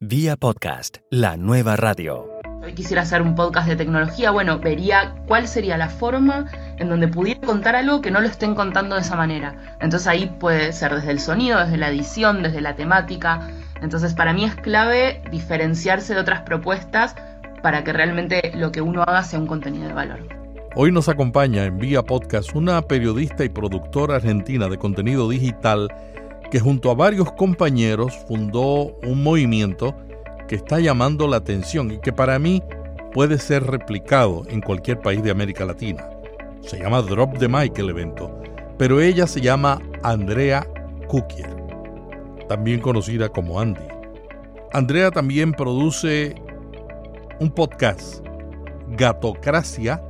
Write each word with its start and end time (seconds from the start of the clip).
Vía 0.00 0.36
podcast, 0.36 0.98
la 1.10 1.38
nueva 1.38 1.74
radio. 1.74 2.28
Hoy 2.62 2.74
quisiera 2.74 3.00
hacer 3.00 3.22
un 3.22 3.34
podcast 3.34 3.66
de 3.66 3.76
tecnología, 3.76 4.30
bueno, 4.30 4.58
vería 4.58 5.14
cuál 5.26 5.48
sería 5.48 5.78
la 5.78 5.88
forma 5.88 6.50
en 6.76 6.90
donde 6.90 7.08
pudiera 7.08 7.40
contar 7.40 7.76
algo 7.76 8.02
que 8.02 8.10
no 8.10 8.20
lo 8.20 8.26
estén 8.28 8.54
contando 8.54 8.96
de 8.96 9.00
esa 9.00 9.16
manera. 9.16 9.78
Entonces 9.80 10.06
ahí 10.06 10.30
puede 10.38 10.74
ser 10.74 10.94
desde 10.94 11.12
el 11.12 11.18
sonido, 11.18 11.60
desde 11.60 11.78
la 11.78 11.88
edición, 11.88 12.42
desde 12.42 12.60
la 12.60 12.76
temática. 12.76 13.48
Entonces 13.80 14.12
para 14.12 14.34
mí 14.34 14.44
es 14.44 14.54
clave 14.54 15.22
diferenciarse 15.30 16.12
de 16.12 16.20
otras 16.20 16.42
propuestas 16.42 17.16
para 17.62 17.82
que 17.82 17.94
realmente 17.94 18.52
lo 18.54 18.72
que 18.72 18.82
uno 18.82 19.00
haga 19.00 19.22
sea 19.22 19.38
un 19.38 19.46
contenido 19.46 19.88
de 19.88 19.94
valor. 19.94 20.28
Hoy 20.74 20.92
nos 20.92 21.08
acompaña 21.08 21.64
en 21.64 21.78
Vía 21.78 22.02
Podcast 22.02 22.54
una 22.54 22.82
periodista 22.82 23.44
y 23.44 23.48
productora 23.48 24.16
argentina 24.16 24.68
de 24.68 24.76
contenido 24.76 25.26
digital 25.30 25.88
que 26.50 26.60
junto 26.60 26.90
a 26.90 26.94
varios 26.94 27.32
compañeros 27.32 28.16
fundó 28.28 28.96
un 29.02 29.22
movimiento 29.22 29.94
que 30.48 30.56
está 30.56 30.78
llamando 30.80 31.26
la 31.26 31.38
atención 31.38 31.90
y 31.90 31.98
que 31.98 32.12
para 32.12 32.38
mí 32.38 32.62
puede 33.12 33.38
ser 33.38 33.64
replicado 33.64 34.42
en 34.48 34.60
cualquier 34.60 35.00
país 35.00 35.22
de 35.22 35.30
América 35.30 35.64
Latina. 35.64 36.08
Se 36.60 36.78
llama 36.78 37.02
Drop 37.02 37.38
the 37.38 37.48
Mic 37.48 37.78
el 37.78 37.90
evento, 37.90 38.30
pero 38.78 39.00
ella 39.00 39.26
se 39.26 39.40
llama 39.40 39.80
Andrea 40.02 40.66
Kukier, 41.08 41.54
también 42.48 42.80
conocida 42.80 43.28
como 43.28 43.60
Andy. 43.60 43.80
Andrea 44.72 45.10
también 45.10 45.52
produce 45.52 46.34
un 47.40 47.50
podcast, 47.50 48.24
Gatocracia, 48.90 50.02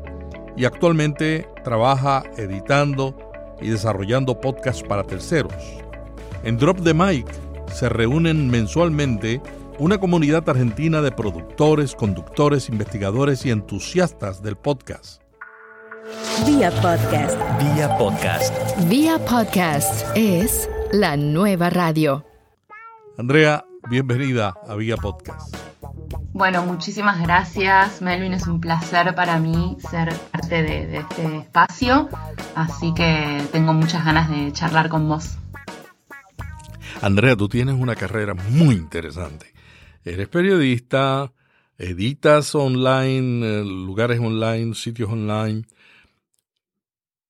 y 0.56 0.64
actualmente 0.64 1.46
trabaja 1.64 2.24
editando 2.36 3.14
y 3.60 3.68
desarrollando 3.68 4.40
podcasts 4.40 4.82
para 4.82 5.04
terceros. 5.04 5.54
En 6.46 6.56
Drop 6.58 6.80
the 6.84 6.94
Mic 6.94 7.26
se 7.66 7.88
reúnen 7.88 8.48
mensualmente 8.48 9.42
una 9.80 9.98
comunidad 9.98 10.48
argentina 10.48 11.02
de 11.02 11.10
productores, 11.10 11.96
conductores, 11.96 12.68
investigadores 12.68 13.44
y 13.44 13.50
entusiastas 13.50 14.44
del 14.44 14.54
podcast. 14.54 15.20
Vía 16.46 16.70
podcast. 16.80 17.36
Vía 17.58 17.98
podcast. 17.98 18.54
Vía 18.88 19.18
podcast 19.18 20.06
es 20.14 20.70
la 20.92 21.16
nueva 21.16 21.68
radio. 21.68 22.24
Andrea, 23.18 23.64
bienvenida 23.90 24.54
a 24.68 24.76
Vía 24.76 24.96
Podcast. 24.96 25.52
Bueno, 26.32 26.64
muchísimas 26.64 27.20
gracias, 27.20 28.00
Melvin. 28.00 28.34
Es 28.34 28.46
un 28.46 28.60
placer 28.60 29.16
para 29.16 29.40
mí 29.40 29.78
ser 29.90 30.14
parte 30.30 30.62
de, 30.62 30.86
de 30.86 30.98
este 30.98 31.38
espacio, 31.38 32.08
así 32.54 32.94
que 32.94 33.42
tengo 33.50 33.72
muchas 33.72 34.04
ganas 34.04 34.30
de 34.30 34.52
charlar 34.52 34.88
con 34.88 35.08
vos. 35.08 35.38
Andrea, 37.02 37.36
tú 37.36 37.48
tienes 37.48 37.74
una 37.74 37.94
carrera 37.94 38.34
muy 38.34 38.74
interesante. 38.74 39.52
Eres 40.04 40.28
periodista, 40.28 41.32
editas 41.78 42.54
online, 42.54 43.46
eh, 43.46 43.64
lugares 43.64 44.18
online, 44.18 44.74
sitios 44.74 45.10
online, 45.10 45.64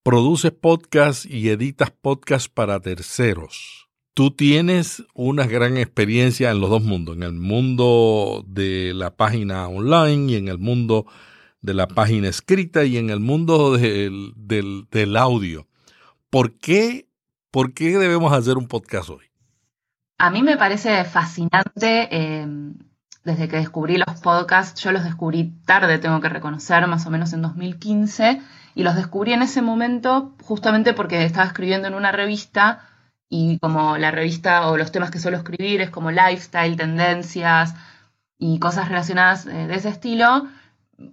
produces 0.03 0.53
podcasts 0.53 1.27
y 1.27 1.49
editas 1.49 1.91
podcasts 1.91 2.49
para 2.49 2.81
terceros. 2.81 3.89
Tú 4.15 4.31
tienes 4.31 5.03
una 5.15 5.47
gran 5.47 5.77
experiencia 5.77 6.51
en 6.51 6.61
los 6.61 6.71
dos 6.71 6.83
mundos, 6.83 7.17
en 7.17 7.25
el 7.25 7.33
mundo 7.33 8.45
de 8.47 8.93
la 8.95 9.17
página 9.17 9.69
online 9.69 10.33
y 10.33 10.37
en 10.37 10.49
el 10.49 10.59
mundo 10.59 11.07
de 11.61 11.75
la 11.75 11.89
página 11.89 12.29
escrita 12.29 12.85
y 12.85 12.97
en 12.97 13.11
el 13.11 13.21
mundo 13.21 13.77
del, 13.77 14.33
del, 14.37 15.17
audio. 15.17 15.67
¿Por 16.31 16.57
qué, 16.59 17.09
¿Por 17.51 17.75
qué 17.75 17.99
debemos 17.99 18.33
hacer 18.33 18.57
un 18.57 18.69
podcast 18.69 19.11
hoy? 19.11 19.26
A 20.19 20.31
mí 20.31 20.43
me 20.43 20.57
parece 20.57 21.05
fascinante 21.05 22.09
eh, 22.11 22.47
desde 23.25 23.49
que 23.49 23.57
descubrí 23.57 23.97
los 23.99 24.21
podcasts. 24.21 24.81
Yo 24.83 24.93
los 24.93 25.05
descubrí 25.05 25.53
tarde, 25.67 25.99
tengo 25.99 26.21
que 26.21 26.29
reconocer, 26.29 26.87
más 26.87 27.07
o 27.07 27.11
menos 27.11 27.33
en 27.33 27.43
2015, 27.43 28.41
y 28.75 28.83
los 28.83 28.97
descubrí 28.97 29.33
en 29.33 29.43
ese 29.43 29.61
momento 29.63 30.35
justamente 30.43 30.95
porque 30.95 31.25
estaba 31.25 31.47
escribiendo 31.47 31.89
en 31.89 31.95
una 31.95 32.13
revista 32.13 32.89
y 33.29 33.59
como 33.59 33.99
la 33.99 34.11
revista 34.11 34.69
o 34.69 34.77
los 34.77 34.93
temas 34.93 35.11
que 35.11 35.19
suelo 35.19 35.37
escribir 35.37 35.81
es 35.81 35.91
como 35.91 36.11
lifestyle, 36.11 36.77
tendencias 36.77 37.75
y 38.39 38.59
cosas 38.59 38.89
relacionadas 38.89 39.47
eh, 39.47 39.67
de 39.67 39.75
ese 39.75 39.89
estilo, 39.89 40.47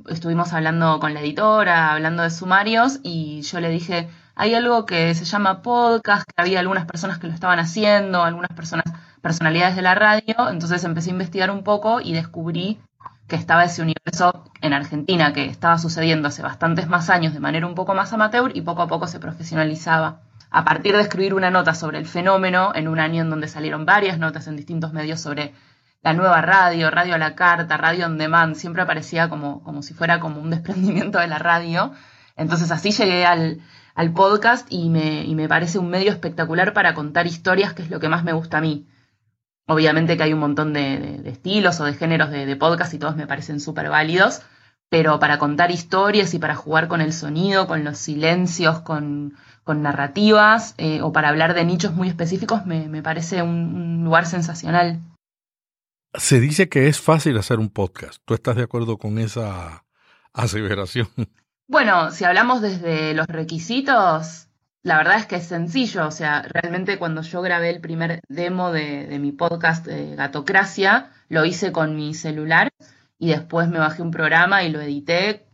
estuvimos 0.08 0.54
hablando 0.54 1.00
con 1.00 1.14
la 1.14 1.22
editora, 1.22 1.92
hablando 1.92 2.24
de 2.24 2.30
sumarios 2.30 3.00
y 3.04 3.42
yo 3.42 3.60
le 3.60 3.70
dije, 3.70 4.10
hay 4.36 4.56
algo 4.56 4.86
que 4.86 5.14
se 5.16 5.26
llama 5.26 5.62
podcast, 5.62 6.26
que 6.26 6.42
había 6.42 6.60
algunas 6.60 6.86
personas 6.86 7.20
que 7.20 7.28
lo 7.28 7.34
estaban 7.34 7.60
haciendo, 7.60 8.24
algunas 8.24 8.52
personas, 8.52 8.86
personalidades 9.22 9.76
de 9.76 9.82
la 9.82 9.96
radio, 9.96 10.50
entonces 10.50 10.84
empecé 10.84 11.10
a 11.10 11.14
investigar 11.14 11.52
un 11.52 11.64
poco 11.64 12.02
y 12.02 12.14
descubrí 12.14 12.80
que 13.28 13.36
estaba 13.36 13.64
ese 13.64 13.82
universo 13.82 14.44
en 14.62 14.74
Argentina, 14.74 15.34
que 15.34 15.46
estaba 15.46 15.78
sucediendo 15.78 16.28
hace 16.28 16.42
bastantes 16.42 16.88
más 16.88 17.10
años 17.10 17.34
de 17.34 17.40
manera 17.40 17.66
un 17.66 17.76
poco 17.76 17.94
más 17.94 18.12
amateur 18.12 18.52
y 18.54 18.62
poco 18.62 18.82
a 18.82 18.88
poco 18.88 19.08
se 19.08 19.20
profesionalizaba. 19.20 20.22
A 20.50 20.66
partir 20.66 20.96
de 20.96 21.02
escribir 21.02 21.34
una 21.34 21.50
nota 21.50 21.74
sobre 21.74 21.98
el 22.00 22.06
fenómeno, 22.06 22.74
en 22.76 22.88
un 22.88 23.00
año 23.00 23.22
en 23.24 23.30
donde 23.30 23.48
salieron 23.48 23.86
varias 23.86 24.20
notas 24.20 24.48
en 24.48 24.56
distintos 24.56 24.94
medios 24.94 25.22
sobre 25.22 25.54
la 26.04 26.14
nueva 26.14 26.42
radio, 26.42 26.92
radio 26.92 27.16
a 27.16 27.18
la 27.18 27.34
carta, 27.34 27.78
radio 27.78 28.06
on 28.06 28.18
demand, 28.18 28.56
siempre 28.56 28.82
aparecía 28.82 29.30
como, 29.30 29.64
como 29.64 29.82
si 29.82 29.94
fuera 29.94 30.20
como 30.20 30.42
un 30.42 30.50
desprendimiento 30.50 31.18
de 31.18 31.28
la 31.28 31.40
radio. 31.40 31.94
Entonces 32.36 32.72
así 32.72 32.92
llegué 32.92 33.26
al, 33.26 33.62
al 33.96 34.14
podcast 34.14 34.68
y 34.70 34.90
me, 34.90 35.24
y 35.24 35.36
me 35.36 35.48
parece 35.48 35.80
un 35.80 35.90
medio 35.90 36.12
espectacular 36.12 36.74
para 36.74 36.94
contar 36.94 37.28
historias, 37.28 37.74
que 37.74 37.84
es 37.84 37.90
lo 37.90 38.00
que 38.00 38.10
más 38.10 38.24
me 38.24 38.34
gusta 38.34 38.58
a 38.58 38.62
mí. 38.62 38.88
Obviamente 39.68 40.18
que 40.18 40.24
hay 40.24 40.34
un 40.34 40.40
montón 40.40 40.74
de, 40.74 41.22
estilos 41.26 41.80
o 41.80 41.86
de 41.86 41.94
géneros 41.94 42.30
de, 42.30 42.46
de, 42.46 42.56
podcast 42.56 42.94
y 42.94 43.00
todos 43.00 43.16
me 43.16 43.28
parecen 43.28 43.60
súper 43.60 43.90
válidos, 43.90 44.42
pero 44.90 45.20
para 45.20 45.38
contar 45.38 45.72
historias 45.72 46.34
y 46.34 46.40
para 46.40 46.56
jugar 46.56 46.88
con 46.88 47.02
el 47.02 47.14
sonido, 47.14 47.68
con 47.68 47.84
los 47.84 47.98
silencios, 47.98 48.82
con, 48.82 49.36
con 49.64 49.82
narrativas 49.82 50.76
eh, 50.78 51.02
o 51.02 51.14
para 51.14 51.30
hablar 51.30 51.54
de 51.54 51.64
nichos 51.64 51.94
muy 51.94 52.10
específicos, 52.10 52.66
me, 52.66 52.90
me 52.90 53.02
parece 53.02 53.42
un, 53.42 53.76
un 53.76 54.04
lugar 54.04 54.26
sensacional. 54.26 55.00
Se 56.16 56.40
dice 56.40 56.68
que 56.68 56.88
es 56.88 57.00
fácil 57.00 57.38
hacer 57.38 57.60
un 57.60 57.70
podcast. 57.70 58.22
¿Tú 58.26 58.34
estás 58.34 58.56
de 58.56 58.64
acuerdo 58.64 58.98
con 58.98 59.18
esa 59.18 59.86
aseveración? 60.34 61.08
Bueno, 61.74 62.12
si 62.12 62.24
hablamos 62.24 62.62
desde 62.62 63.16
los 63.16 63.26
requisitos, 63.26 64.48
la 64.84 64.96
verdad 64.96 65.18
es 65.18 65.26
que 65.26 65.38
es 65.38 65.48
sencillo. 65.48 66.06
O 66.06 66.12
sea, 66.12 66.44
realmente 66.44 67.00
cuando 67.00 67.24
yo 67.24 67.42
grabé 67.42 67.72
el 67.72 67.82
primer 67.82 68.22
demo 68.30 68.72
de, 68.72 69.08
de 69.08 69.18
mi 69.18 69.32
podcast 69.32 69.88
eh, 69.88 70.14
Gatocracia, 70.16 71.10
lo 71.30 71.46
hice 71.46 71.72
con 71.72 71.96
mi 71.96 72.14
celular 72.14 72.70
y 73.18 73.30
después 73.30 73.70
me 73.70 73.80
bajé 73.80 74.04
un 74.04 74.12
programa 74.12 74.64
y 74.64 74.70
lo 74.70 74.82
edité 74.82 75.48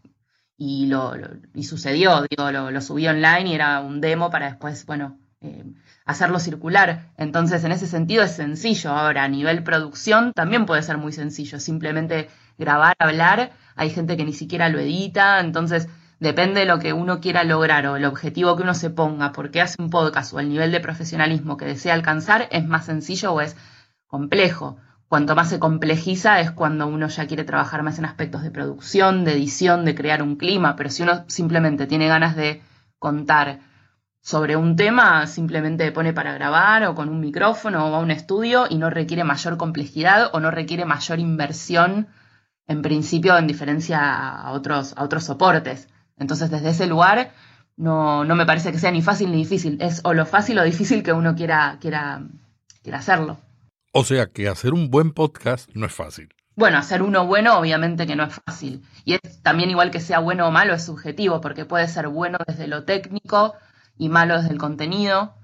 y 0.57 0.87
lo, 0.87 1.13
y 1.53 1.63
sucedió, 1.63 2.25
digo, 2.29 2.51
lo, 2.51 2.69
lo, 2.69 2.81
subí 2.81 3.07
online 3.07 3.51
y 3.51 3.53
era 3.55 3.79
un 3.79 4.01
demo 4.01 4.29
para 4.29 4.47
después, 4.47 4.85
bueno, 4.85 5.17
eh, 5.39 5.63
hacerlo 6.03 6.39
circular. 6.39 7.13
Entonces, 7.15 7.63
en 7.63 7.71
ese 7.71 7.87
sentido 7.87 8.23
es 8.23 8.31
sencillo. 8.31 8.89
Ahora, 8.91 9.23
a 9.23 9.29
nivel 9.29 9.63
producción 9.63 10.33
también 10.33 10.65
puede 10.65 10.83
ser 10.83 10.97
muy 10.97 11.13
sencillo. 11.13 11.61
Simplemente 11.61 12.27
grabar, 12.57 12.97
hablar. 12.99 13.53
Hay 13.77 13.89
gente 13.89 14.17
que 14.17 14.25
ni 14.25 14.33
siquiera 14.33 14.67
lo 14.67 14.79
edita. 14.79 15.39
Entonces, 15.39 15.87
depende 16.19 16.61
de 16.61 16.65
lo 16.65 16.79
que 16.79 16.93
uno 16.93 17.19
quiera 17.19 17.43
lograr 17.43 17.87
o 17.87 17.95
el 17.95 18.05
objetivo 18.05 18.55
que 18.55 18.63
uno 18.63 18.73
se 18.73 18.89
ponga, 18.89 19.31
porque 19.31 19.61
hace 19.61 19.81
un 19.81 19.89
podcast 19.89 20.33
o 20.33 20.39
el 20.39 20.49
nivel 20.49 20.71
de 20.71 20.79
profesionalismo 20.79 21.57
que 21.57 21.65
desea 21.65 21.93
alcanzar, 21.93 22.47
es 22.51 22.65
más 22.67 22.85
sencillo 22.85 23.33
o 23.33 23.41
es 23.41 23.55
complejo. 24.07 24.77
Cuanto 25.07 25.35
más 25.35 25.49
se 25.49 25.59
complejiza 25.59 26.39
es 26.39 26.51
cuando 26.51 26.85
uno 26.85 27.07
ya 27.07 27.25
quiere 27.25 27.43
trabajar 27.43 27.81
más 27.81 27.97
en 27.97 28.05
aspectos 28.05 28.43
de 28.43 28.51
producción, 28.51 29.23
de 29.23 29.33
edición, 29.33 29.85
de 29.85 29.95
crear 29.95 30.21
un 30.21 30.35
clima, 30.35 30.75
pero 30.75 30.89
si 30.89 31.01
uno 31.03 31.23
simplemente 31.27 31.87
tiene 31.87 32.07
ganas 32.07 32.35
de 32.35 32.61
contar 32.99 33.61
sobre 34.21 34.55
un 34.55 34.75
tema, 34.75 35.25
simplemente 35.25 35.91
pone 35.91 36.13
para 36.13 36.33
grabar 36.33 36.83
o 36.83 36.93
con 36.93 37.09
un 37.09 37.21
micrófono 37.21 37.87
o 37.87 37.95
a 37.95 37.99
un 37.99 38.11
estudio 38.11 38.67
y 38.69 38.77
no 38.77 38.89
requiere 38.89 39.23
mayor 39.23 39.57
complejidad 39.57 40.29
o 40.33 40.39
no 40.39 40.51
requiere 40.51 40.85
mayor 40.85 41.19
inversión 41.19 42.07
en 42.67 42.83
principio 42.83 43.37
en 43.37 43.47
diferencia 43.47 43.99
a 43.99 44.51
otros, 44.51 44.93
a 44.95 45.03
otros 45.03 45.23
soportes. 45.23 45.87
Entonces, 46.19 46.51
desde 46.51 46.69
ese 46.69 46.85
lugar, 46.85 47.31
no, 47.77 48.25
no 48.25 48.35
me 48.35 48.45
parece 48.45 48.71
que 48.71 48.79
sea 48.79 48.91
ni 48.91 49.01
fácil 49.01 49.31
ni 49.31 49.37
difícil. 49.37 49.77
Es 49.81 50.01
o 50.03 50.13
lo 50.13 50.25
fácil 50.25 50.59
o 50.59 50.63
difícil 50.63 51.01
que 51.01 51.13
uno 51.13 51.35
quiera, 51.35 51.77
quiera, 51.79 52.21
quiera 52.83 52.99
hacerlo. 52.99 53.39
O 53.93 54.03
sea 54.03 54.27
que 54.27 54.49
hacer 54.49 54.73
un 54.73 54.91
buen 54.91 55.13
podcast 55.13 55.69
no 55.73 55.85
es 55.85 55.93
fácil. 55.93 56.29
Bueno, 56.55 56.77
hacer 56.77 57.01
uno 57.01 57.25
bueno 57.25 57.57
obviamente 57.57 58.05
que 58.05 58.17
no 58.17 58.25
es 58.25 58.33
fácil. 58.33 58.83
Y 59.05 59.13
es 59.13 59.41
también 59.41 59.69
igual 59.69 59.91
que 59.91 60.01
sea 60.01 60.19
bueno 60.19 60.47
o 60.47 60.51
malo, 60.51 60.73
es 60.73 60.83
subjetivo, 60.83 61.39
porque 61.39 61.63
puede 61.63 61.87
ser 61.87 62.09
bueno 62.09 62.37
desde 62.45 62.67
lo 62.67 62.83
técnico 62.83 63.55
y 63.97 64.09
malo 64.09 64.35
desde 64.35 64.51
el 64.51 64.57
contenido, 64.57 65.35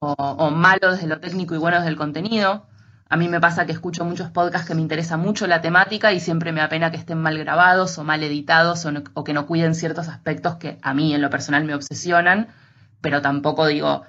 o, 0.00 0.12
o 0.12 0.50
malo 0.50 0.90
desde 0.90 1.06
lo 1.06 1.20
técnico 1.20 1.54
y 1.54 1.58
bueno 1.58 1.76
desde 1.76 1.90
el 1.90 1.96
contenido. 1.96 2.66
A 3.12 3.16
mí 3.16 3.28
me 3.28 3.40
pasa 3.40 3.66
que 3.66 3.72
escucho 3.72 4.04
muchos 4.04 4.30
podcasts 4.30 4.68
que 4.68 4.74
me 4.76 4.82
interesa 4.82 5.16
mucho 5.16 5.48
la 5.48 5.60
temática 5.60 6.12
y 6.12 6.20
siempre 6.20 6.52
me 6.52 6.60
apena 6.60 6.92
que 6.92 6.96
estén 6.96 7.18
mal 7.18 7.36
grabados 7.36 7.98
o 7.98 8.04
mal 8.04 8.22
editados 8.22 8.86
o, 8.86 8.92
o, 9.14 9.24
que 9.24 9.32
no 9.32 9.46
cuiden 9.46 9.74
ciertos 9.74 10.06
aspectos 10.06 10.54
que 10.56 10.78
a 10.80 10.94
mí 10.94 11.12
en 11.12 11.20
lo 11.20 11.28
personal 11.28 11.64
me 11.64 11.74
obsesionan, 11.74 12.46
pero 13.00 13.20
tampoco 13.20 13.66
digo, 13.66 14.02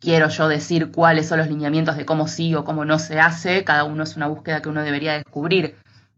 quiero 0.00 0.28
yo 0.28 0.48
decir 0.48 0.90
cuáles 0.90 1.28
son 1.28 1.38
los 1.38 1.46
lineamientos 1.46 1.96
de 1.96 2.04
cómo 2.04 2.26
sí 2.26 2.52
o 2.56 2.64
cómo 2.64 2.84
no 2.84 2.98
se 2.98 3.20
hace, 3.20 3.62
cada 3.62 3.84
uno 3.84 4.02
es 4.02 4.16
una 4.16 4.26
búsqueda 4.26 4.60
que 4.60 4.70
uno 4.70 4.82
debería 4.82 5.12
descubrir, 5.12 5.76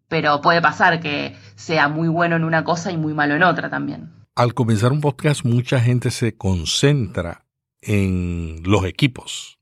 pero 0.09 0.41
puede 0.41 0.63
pasar 0.63 1.01
que 1.01 1.37
sea 1.57 1.89
muy 1.89 2.09
bueno 2.09 2.37
en 2.37 2.45
una 2.45 2.65
cosa 2.65 2.91
y 2.91 2.97
muy 2.97 3.13
malo 3.13 3.35
en 3.35 3.43
otra 3.43 3.69
también. 3.69 4.15
Al 4.35 4.55
comenzar 4.55 4.93
un 4.93 5.03
podcast 5.03 5.45
mucha 5.45 5.79
gente 5.79 6.11
se 6.11 6.39
concentra 6.39 7.45
en 7.83 8.63
los 8.65 8.87
equipos 8.87 9.58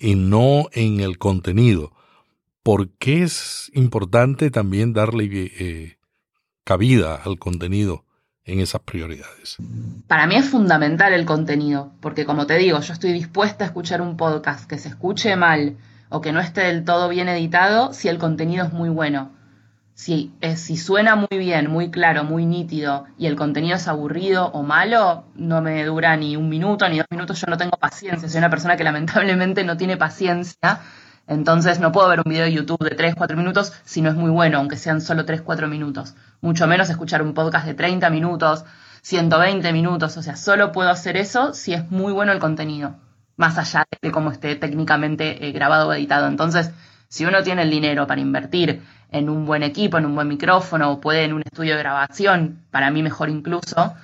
y 0.00 0.14
no 0.14 0.68
en 0.72 1.00
el 1.00 1.18
contenido. 1.18 1.92
¿Por 2.62 2.88
qué 2.98 3.22
es 3.22 3.70
importante 3.74 4.50
también 4.50 4.92
darle 4.92 5.28
eh, 5.32 5.98
cabida 6.64 7.16
al 7.16 7.38
contenido 7.38 8.04
en 8.44 8.60
esas 8.60 8.80
prioridades? 8.80 9.58
Para 10.08 10.26
mí 10.26 10.34
es 10.34 10.48
fundamental 10.48 11.12
el 11.12 11.26
contenido, 11.26 11.92
porque 12.00 12.24
como 12.24 12.46
te 12.46 12.56
digo, 12.56 12.80
yo 12.80 12.92
estoy 12.92 13.12
dispuesta 13.12 13.64
a 13.64 13.68
escuchar 13.68 14.00
un 14.02 14.16
podcast 14.16 14.68
que 14.68 14.78
se 14.78 14.88
escuche 14.88 15.36
mal 15.36 15.76
o 16.08 16.20
que 16.20 16.32
no 16.32 16.40
esté 16.40 16.62
del 16.62 16.84
todo 16.84 17.08
bien 17.08 17.28
editado 17.28 17.92
si 17.92 18.08
el 18.08 18.18
contenido 18.18 18.64
es 18.66 18.72
muy 18.72 18.88
bueno. 18.88 19.30
Si, 20.00 20.32
eh, 20.40 20.56
si 20.56 20.78
suena 20.78 21.14
muy 21.14 21.28
bien, 21.38 21.70
muy 21.70 21.90
claro, 21.90 22.24
muy 22.24 22.46
nítido 22.46 23.04
y 23.18 23.26
el 23.26 23.36
contenido 23.36 23.76
es 23.76 23.86
aburrido 23.86 24.46
o 24.46 24.62
malo, 24.62 25.24
no 25.34 25.60
me 25.60 25.84
dura 25.84 26.16
ni 26.16 26.36
un 26.36 26.48
minuto 26.48 26.88
ni 26.88 26.96
dos 26.96 27.06
minutos, 27.10 27.38
yo 27.38 27.46
no 27.48 27.58
tengo 27.58 27.76
paciencia, 27.76 28.26
soy 28.26 28.38
una 28.38 28.48
persona 28.48 28.78
que 28.78 28.82
lamentablemente 28.84 29.62
no 29.62 29.76
tiene 29.76 29.98
paciencia, 29.98 30.80
entonces 31.26 31.80
no 31.80 31.92
puedo 31.92 32.08
ver 32.08 32.22
un 32.24 32.30
video 32.30 32.44
de 32.46 32.52
YouTube 32.54 32.82
de 32.82 32.96
3, 32.96 33.14
4 33.14 33.36
minutos 33.36 33.74
si 33.84 34.00
no 34.00 34.08
es 34.08 34.16
muy 34.16 34.30
bueno, 34.30 34.56
aunque 34.56 34.76
sean 34.78 35.02
solo 35.02 35.26
3, 35.26 35.42
4 35.42 35.68
minutos. 35.68 36.14
Mucho 36.40 36.66
menos 36.66 36.88
escuchar 36.88 37.20
un 37.20 37.34
podcast 37.34 37.66
de 37.66 37.74
30 37.74 38.08
minutos, 38.08 38.64
120 39.02 39.70
minutos, 39.74 40.16
o 40.16 40.22
sea, 40.22 40.36
solo 40.36 40.72
puedo 40.72 40.88
hacer 40.88 41.18
eso 41.18 41.52
si 41.52 41.74
es 41.74 41.90
muy 41.90 42.14
bueno 42.14 42.32
el 42.32 42.38
contenido, 42.38 42.96
más 43.36 43.58
allá 43.58 43.84
de 44.00 44.10
cómo 44.10 44.30
esté 44.30 44.56
técnicamente 44.56 45.46
eh, 45.46 45.52
grabado 45.52 45.88
o 45.88 45.92
editado. 45.92 46.26
Entonces, 46.26 46.70
si 47.10 47.26
uno 47.26 47.42
tiene 47.42 47.62
el 47.62 47.70
dinero 47.70 48.06
para 48.06 48.22
invertir 48.22 48.82
en 49.10 49.28
un 49.28 49.46
buen 49.46 49.62
equipo, 49.62 49.98
en 49.98 50.06
un 50.06 50.14
buen 50.14 50.28
micrófono, 50.28 50.92
o 50.92 51.00
puede 51.00 51.24
en 51.24 51.32
un 51.32 51.42
estudio 51.42 51.74
de 51.74 51.82
grabación, 51.82 52.64
para 52.70 52.90
mí 52.90 53.02
mejor 53.02 53.28
incluso, 53.28 53.94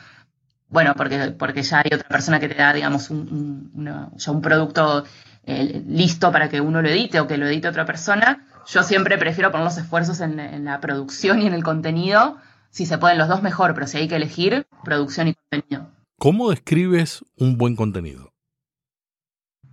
bueno, 0.69 0.95
porque, 0.97 1.35
porque 1.39 1.63
ya 1.63 1.79
hay 1.79 1.95
otra 1.95 2.09
persona 2.09 2.41
que 2.41 2.49
te 2.49 2.55
da, 2.55 2.73
digamos, 2.73 3.11
un, 3.11 3.71
ya 4.17 4.31
un 4.33 4.43
producto 4.43 5.05
eh, 5.45 5.83
listo 5.87 6.33
para 6.33 6.49
que 6.49 6.61
uno 6.61 6.83
lo 6.83 6.89
edite 6.89 7.21
o 7.21 7.27
que 7.27 7.37
lo 7.39 7.47
edite 7.47 7.69
otra 7.69 7.87
persona, 7.87 8.47
yo 8.67 8.83
siempre 8.83 9.17
prefiero 9.17 9.53
poner 9.53 9.65
los 9.65 9.79
esfuerzos 9.79 10.21
en, 10.21 10.65
la 10.65 10.81
producción 10.81 11.41
y 11.41 11.47
en 11.47 11.55
el 11.55 11.63
contenido. 11.63 12.37
Si 12.71 12.85
se 12.85 12.99
pueden 12.99 13.17
los 13.17 13.29
dos, 13.29 13.43
mejor, 13.43 13.75
pero 13.75 13.87
si 13.87 13.99
hay 13.99 14.09
que 14.09 14.17
elegir, 14.17 14.67
producción 14.85 15.29
y 15.29 15.35
contenido. 15.35 15.91
¿Cómo 16.19 16.51
describes 16.51 17.25
un 17.39 17.59
buen 17.59 17.77
contenido? 17.77 18.33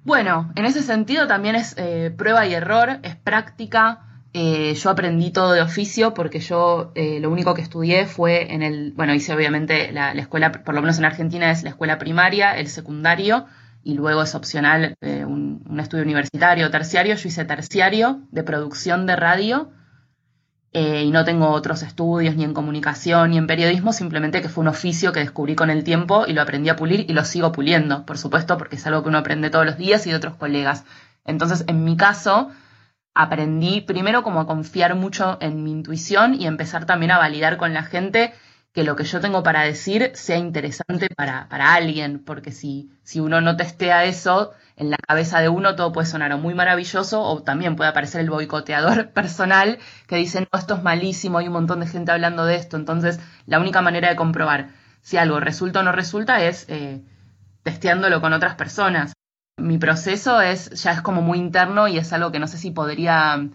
Bueno, 0.03 0.51
en 0.56 0.65
ese 0.65 0.83
sentido 0.83 1.27
también 1.27 1.56
es 1.56 1.74
eh, 1.77 2.13
prueba 2.15 2.45
y 2.45 2.53
error, 2.53 3.00
es 3.01 3.15
práctica. 3.15 4.12
Eh, 4.33 4.74
yo 4.74 4.89
aprendí 4.89 5.31
todo 5.31 5.51
de 5.51 5.62
oficio 5.62 6.13
porque 6.15 6.39
yo 6.39 6.91
eh, 6.95 7.19
lo 7.19 7.30
único 7.30 7.53
que 7.53 7.62
estudié 7.62 8.07
fue 8.07 8.51
en 8.53 8.63
el, 8.63 8.91
bueno, 8.94 9.13
hice 9.13 9.33
obviamente 9.33 9.91
la, 9.91 10.13
la, 10.15 10.21
escuela, 10.21 10.51
por 10.51 10.74
lo 10.74 10.81
menos 10.81 10.97
en 10.97 11.06
Argentina 11.06 11.51
es 11.51 11.62
la 11.62 11.69
escuela 11.69 12.00
primaria, 12.00 12.57
el 12.57 12.68
secundario, 12.68 13.45
y 13.83 13.95
luego 13.95 14.24
es 14.24 14.33
opcional 14.33 14.95
eh, 15.01 15.25
un, 15.25 15.80
estudio 15.80 16.03
universitario 16.03 16.71
terciario. 16.71 17.15
Yo 17.15 17.27
hice 17.27 17.45
terciario 17.45 18.21
de 18.31 18.44
producción 18.44 19.06
de 19.06 19.15
radio 19.15 19.71
eh, 20.71 21.03
y 21.03 21.12
no 21.12 21.25
tengo 21.25 21.50
otros 21.50 21.83
estudios 21.83 22.35
ni 22.35 22.44
en 22.44 22.53
comunicación 22.53 23.31
ni 23.31 23.38
en 23.38 23.47
periodismo, 23.47 23.91
simplemente 23.91 24.41
que 24.41 24.50
fue 24.50 24.62
un 24.62 24.69
oficio 24.69 25.12
que 25.12 25.19
descubrí 25.19 25.56
con 25.56 25.69
el 25.69 25.83
tiempo 25.83 26.25
y 26.27 26.33
lo 26.33 26.41
aprendí 26.41 26.69
a 26.69 26.75
pulir 26.75 27.06
y 27.09 27.13
lo 27.13 27.25
sigo 27.25 27.51
puliendo, 27.51 28.06
por 28.06 28.18
supuesto, 28.18 28.57
porque 28.57 28.77
es 28.77 28.88
algo 28.88 29.03
que 29.03 29.09
uno 29.09 29.18
aprende 29.18 29.50
todos 29.50 29.65
los 29.65 29.77
días 29.77 30.07
y 30.07 30.12
de 30.12 30.15
otros 30.15 30.35
colegas. 30.35 30.85
Entonces, 31.25 31.65
en 31.68 31.83
mi 31.83 31.97
caso, 31.97 32.50
aprendí 33.13 33.81
primero 33.81 34.24
como 34.24 34.42
a 34.42 34.48
confiar 34.48 34.95
mucho 34.95 35.38
en 35.42 35.63
mi 35.63 35.71
intuición 35.71 36.33
y 36.33 36.48
empezar 36.48 36.86
también 36.86 37.12
a 37.12 37.18
validar 37.18 37.57
con 37.57 37.74
la 37.74 37.83
gente 37.83 38.33
que 38.74 38.83
lo 38.83 38.95
que 38.95 39.04
yo 39.04 39.21
tengo 39.21 39.44
para 39.44 39.62
decir 39.62 40.12
sea 40.15 40.38
interesante 40.38 41.07
para, 41.15 41.48
para 41.48 41.75
alguien, 41.75 42.24
porque 42.24 42.51
si, 42.51 42.89
si 43.04 43.19
uno 43.19 43.39
no 43.39 43.56
testea 43.56 44.06
eso, 44.06 44.54
en 44.75 44.89
la 44.89 44.98
cabeza 44.98 45.39
de 45.39 45.50
uno 45.50 45.75
todo 45.75 45.92
puede 45.92 46.07
sonar 46.07 46.36
muy 46.38 46.56
maravilloso 46.56 47.21
o 47.21 47.44
también 47.44 47.75
puede 47.75 47.92
aparecer 47.92 48.21
el 48.21 48.31
boicoteador 48.31 49.10
personal 49.13 49.77
que 50.07 50.16
dice, 50.16 50.42
no, 50.42 50.59
esto 50.59 50.75
es 50.75 50.83
malísimo, 50.83 51.38
hay 51.38 51.48
un 51.48 51.54
montón 51.54 51.81
de 51.81 51.88
gente 51.88 52.12
hablando 52.12 52.45
de 52.45 52.56
esto. 52.56 52.75
Entonces, 52.75 53.19
la 53.45 53.59
única 53.59 53.81
manera 53.83 54.09
de 54.09 54.16
comprobar 54.16 54.69
si 55.01 55.18
algo 55.18 55.39
resulta 55.39 55.81
o 55.81 55.83
no 55.83 55.92
resulta 55.92 56.44
es 56.44 56.66
eh, 56.68 57.04
testeándolo 57.62 58.21
con 58.21 58.33
otras 58.33 58.56
personas. 58.56 59.13
Mi 59.58 59.78
proceso 59.78 60.42
es 60.42 60.70
ya 60.82 60.92
es 60.92 61.02
como 61.02 61.22
muy 61.22 61.38
interno 61.38 61.88
y 61.88 61.98
es 61.98 62.12
algo 62.12 62.32
que 62.32 62.40
no 62.40 62.48
sé 62.48 62.58
si 62.58 62.72
podría 62.72 63.50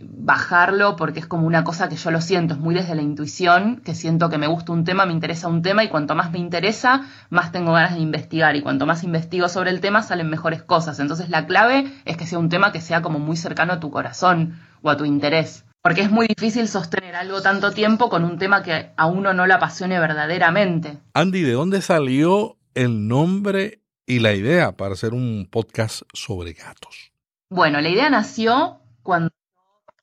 bajarlo 0.00 0.96
porque 0.96 1.20
es 1.20 1.26
como 1.26 1.46
una 1.46 1.62
cosa 1.62 1.88
que 1.88 1.96
yo 1.96 2.10
lo 2.10 2.20
siento, 2.20 2.54
es 2.54 2.60
muy 2.60 2.74
desde 2.74 2.96
la 2.96 3.02
intuición, 3.02 3.80
que 3.84 3.94
siento 3.94 4.28
que 4.28 4.38
me 4.38 4.48
gusta 4.48 4.72
un 4.72 4.84
tema, 4.84 5.06
me 5.06 5.12
interesa 5.12 5.46
un 5.46 5.62
tema 5.62 5.84
y 5.84 5.88
cuanto 5.88 6.16
más 6.16 6.32
me 6.32 6.38
interesa, 6.38 7.06
más 7.30 7.52
tengo 7.52 7.72
ganas 7.72 7.94
de 7.94 8.00
investigar 8.00 8.56
y 8.56 8.62
cuanto 8.62 8.86
más 8.86 9.04
investigo 9.04 9.48
sobre 9.48 9.70
el 9.70 9.80
tema 9.80 10.02
salen 10.02 10.28
mejores 10.28 10.62
cosas. 10.62 10.98
Entonces 10.98 11.28
la 11.28 11.46
clave 11.46 11.92
es 12.04 12.16
que 12.16 12.26
sea 12.26 12.38
un 12.38 12.48
tema 12.48 12.72
que 12.72 12.80
sea 12.80 13.02
como 13.02 13.18
muy 13.20 13.36
cercano 13.36 13.74
a 13.74 13.80
tu 13.80 13.90
corazón 13.90 14.58
o 14.82 14.90
a 14.90 14.96
tu 14.96 15.04
interés. 15.04 15.64
Porque 15.82 16.00
es 16.00 16.10
muy 16.10 16.26
difícil 16.26 16.66
sostener 16.66 17.14
algo 17.14 17.40
tanto 17.42 17.70
tiempo 17.70 18.08
con 18.08 18.24
un 18.24 18.38
tema 18.38 18.64
que 18.64 18.90
a 18.96 19.06
uno 19.06 19.34
no 19.34 19.46
le 19.46 19.54
apasione 19.54 20.00
verdaderamente. 20.00 20.98
Andy, 21.14 21.42
¿de 21.42 21.52
dónde 21.52 21.80
salió 21.80 22.56
el 22.74 23.06
nombre 23.06 23.82
y 24.06 24.20
la 24.20 24.32
idea 24.32 24.72
para 24.72 24.94
hacer 24.94 25.12
un 25.12 25.48
podcast 25.50 26.02
sobre 26.12 26.52
gatos? 26.52 27.12
Bueno, 27.50 27.80
la 27.80 27.88
idea 27.88 28.08
nació 28.08 28.80
cuando 29.02 29.30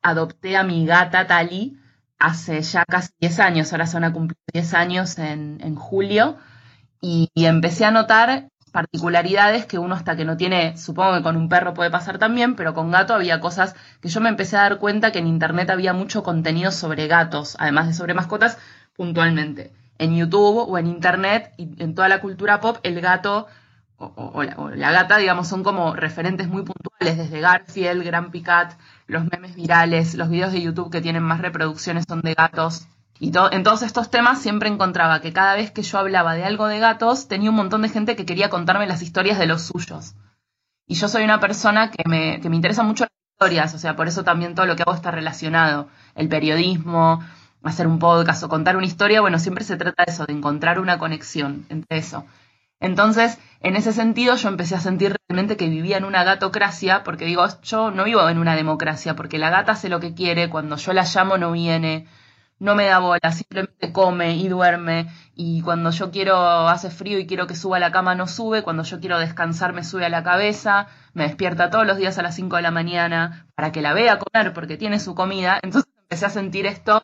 adopté 0.01 0.57
a 0.57 0.63
mi 0.63 0.85
gata 0.85 1.25
Tali 1.25 1.79
hace 2.19 2.61
ya 2.61 2.85
casi 2.85 3.09
10 3.19 3.39
años, 3.39 3.71
ahora 3.71 3.87
se 3.87 3.95
van 3.95 4.03
a 4.05 4.13
cumplir 4.13 4.37
10 4.53 4.73
años 4.73 5.17
en, 5.17 5.75
julio, 5.75 6.37
y, 7.01 7.29
empecé 7.35 7.85
a 7.85 7.91
notar 7.91 8.49
particularidades 8.71 9.65
que 9.65 9.77
uno 9.77 9.93
hasta 9.93 10.15
que 10.15 10.25
no 10.25 10.35
tiene, 10.35 10.77
supongo 10.77 11.15
que 11.15 11.23
con 11.23 11.35
un 11.37 11.47
perro 11.47 11.73
puede 11.73 11.91
pasar 11.91 12.17
también, 12.17 12.55
pero 12.55 12.73
con 12.73 12.91
gato 12.91 13.13
había 13.13 13.39
cosas 13.39 13.75
que 14.01 14.09
yo 14.09 14.19
me 14.19 14.29
empecé 14.29 14.57
a 14.57 14.61
dar 14.61 14.79
cuenta 14.79 15.11
que 15.11 15.19
en 15.19 15.27
Internet 15.27 15.69
había 15.69 15.93
mucho 15.93 16.23
contenido 16.23 16.71
sobre 16.71 17.07
gatos, 17.07 17.55
además 17.59 17.87
de 17.87 17.93
sobre 17.93 18.13
mascotas, 18.13 18.57
puntualmente. 18.95 19.73
En 19.99 20.15
YouTube 20.15 20.65
o 20.67 20.77
en 20.77 20.87
Internet 20.87 21.53
y 21.57 21.81
en 21.83 21.93
toda 21.93 22.07
la 22.07 22.19
cultura 22.19 22.59
pop, 22.61 22.77
el 22.83 22.99
gato 22.99 23.47
o, 23.97 24.43
la, 24.75 24.91
gata, 24.91 25.17
digamos, 25.17 25.47
son 25.47 25.63
como 25.63 25.95
referentes 25.95 26.47
muy 26.47 26.63
puntuales, 26.63 27.17
desde 27.17 27.39
Garfield, 27.39 28.03
Gran 28.03 28.31
Picat, 28.31 28.73
los 29.07 29.23
memes 29.25 29.55
virales, 29.55 30.15
los 30.15 30.29
videos 30.29 30.51
de 30.51 30.61
YouTube 30.61 30.91
que 30.91 31.01
tienen 31.01 31.23
más 31.23 31.41
reproducciones 31.41 32.05
son 32.07 32.21
de 32.21 32.33
gatos. 32.33 32.87
Y 33.19 33.31
en 33.51 33.63
todos 33.63 33.83
estos 33.83 34.09
temas 34.09 34.41
siempre 34.41 34.69
encontraba 34.69 35.21
que 35.21 35.31
cada 35.31 35.55
vez 35.55 35.71
que 35.71 35.83
yo 35.83 35.97
hablaba 35.97 36.33
de 36.33 36.43
algo 36.43 36.67
de 36.67 36.79
gatos, 36.79 37.27
tenía 37.27 37.51
un 37.51 37.55
montón 37.55 37.83
de 37.83 37.89
gente 37.89 38.15
que 38.15 38.25
quería 38.25 38.49
contarme 38.49 38.87
las 38.87 39.01
historias 39.01 39.39
de 39.39 39.45
los 39.45 39.61
suyos. 39.61 40.15
Y 40.87 40.95
yo 40.95 41.07
soy 41.07 41.23
una 41.23 41.39
persona 41.39 41.91
que 41.91 42.03
me, 42.07 42.41
que 42.41 42.49
me 42.49 42.55
interesa 42.55 42.83
mucho 42.83 43.05
las 43.05 43.11
historias, 43.33 43.73
o 43.73 43.77
sea, 43.77 43.95
por 43.95 44.07
eso 44.07 44.23
también 44.23 44.55
todo 44.55 44.65
lo 44.65 44.75
que 44.75 44.81
hago 44.81 44.93
está 44.93 45.11
relacionado. 45.11 45.87
El 46.15 46.27
periodismo, 46.27 47.21
hacer 47.63 47.87
un 47.87 47.99
podcast 47.99 48.43
o 48.43 48.49
contar 48.49 48.75
una 48.75 48.85
historia, 48.85 49.21
bueno, 49.21 49.39
siempre 49.39 49.63
se 49.63 49.77
trata 49.77 50.03
de 50.05 50.11
eso, 50.11 50.25
de 50.25 50.33
encontrar 50.33 50.79
una 50.79 50.97
conexión 50.97 51.65
entre 51.69 51.99
eso. 51.99 52.25
Entonces, 52.79 53.39
en 53.61 53.75
ese 53.75 53.93
sentido, 53.93 54.35
yo 54.35 54.49
empecé 54.49 54.75
a 54.75 54.79
sentir 54.79 55.15
realmente 55.29 55.55
que 55.57 55.69
vivía 55.69 55.97
en 55.97 56.03
una 56.03 56.23
gatocracia, 56.23 57.03
porque 57.03 57.25
digo, 57.25 57.45
yo 57.61 57.91
no 57.91 58.03
vivo 58.03 58.27
en 58.27 58.37
una 58.37 58.55
democracia, 58.55 59.15
porque 59.15 59.37
la 59.37 59.49
gata 59.49 59.71
hace 59.71 59.89
lo 59.89 59.99
que 59.99 60.13
quiere, 60.13 60.49
cuando 60.49 60.75
yo 60.75 60.91
la 60.91 61.03
llamo 61.03 61.37
no 61.37 61.51
viene, 61.53 62.07
no 62.59 62.75
me 62.75 62.85
da 62.85 62.99
bola, 62.99 63.31
simplemente 63.31 63.93
come 63.93 64.35
y 64.35 64.47
duerme, 64.47 65.07
y 65.35 65.61
cuando 65.61 65.91
yo 65.91 66.11
quiero, 66.11 66.67
hace 66.67 66.89
frío 66.89 67.19
y 67.19 67.25
quiero 67.25 67.47
que 67.47 67.55
suba 67.55 67.77
a 67.77 67.79
la 67.79 67.91
cama, 67.91 68.15
no 68.15 68.27
sube, 68.27 68.63
cuando 68.63 68.83
yo 68.83 68.99
quiero 68.99 69.17
descansar, 69.19 69.73
me 69.73 69.83
sube 69.83 70.05
a 70.05 70.09
la 70.09 70.23
cabeza, 70.23 70.87
me 71.13 71.23
despierta 71.23 71.69
todos 71.69 71.87
los 71.87 71.97
días 71.97 72.17
a 72.17 72.21
las 72.21 72.35
5 72.35 72.57
de 72.57 72.61
la 72.61 72.71
mañana 72.71 73.47
para 73.55 73.71
que 73.71 73.81
la 73.81 73.93
vea 73.93 74.19
comer 74.19 74.53
porque 74.53 74.77
tiene 74.77 74.99
su 74.99 75.15
comida. 75.15 75.59
Entonces 75.61 75.91
empecé 76.01 76.25
a 76.25 76.29
sentir 76.29 76.65
esto 76.65 77.01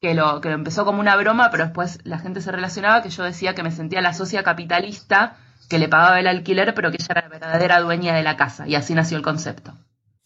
que 0.00 0.14
lo, 0.14 0.40
que 0.40 0.48
lo 0.48 0.54
empezó 0.54 0.84
como 0.84 1.00
una 1.00 1.16
broma, 1.16 1.50
pero 1.50 1.64
después 1.64 1.98
la 2.04 2.18
gente 2.18 2.40
se 2.40 2.50
relacionaba 2.50 3.02
que 3.02 3.10
yo 3.10 3.22
decía 3.22 3.54
que 3.54 3.62
me 3.62 3.70
sentía 3.70 4.00
la 4.00 4.14
socia 4.14 4.42
capitalista 4.42 5.36
que 5.68 5.78
le 5.78 5.88
pagaba 5.88 6.18
el 6.18 6.26
alquiler, 6.26 6.74
pero 6.74 6.90
que 6.90 6.96
ella 6.96 7.06
era 7.10 7.22
la 7.22 7.28
verdadera 7.28 7.80
dueña 7.80 8.14
de 8.14 8.22
la 8.22 8.36
casa. 8.36 8.66
Y 8.66 8.74
así 8.74 8.94
nació 8.94 9.16
el 9.16 9.22
concepto. 9.22 9.72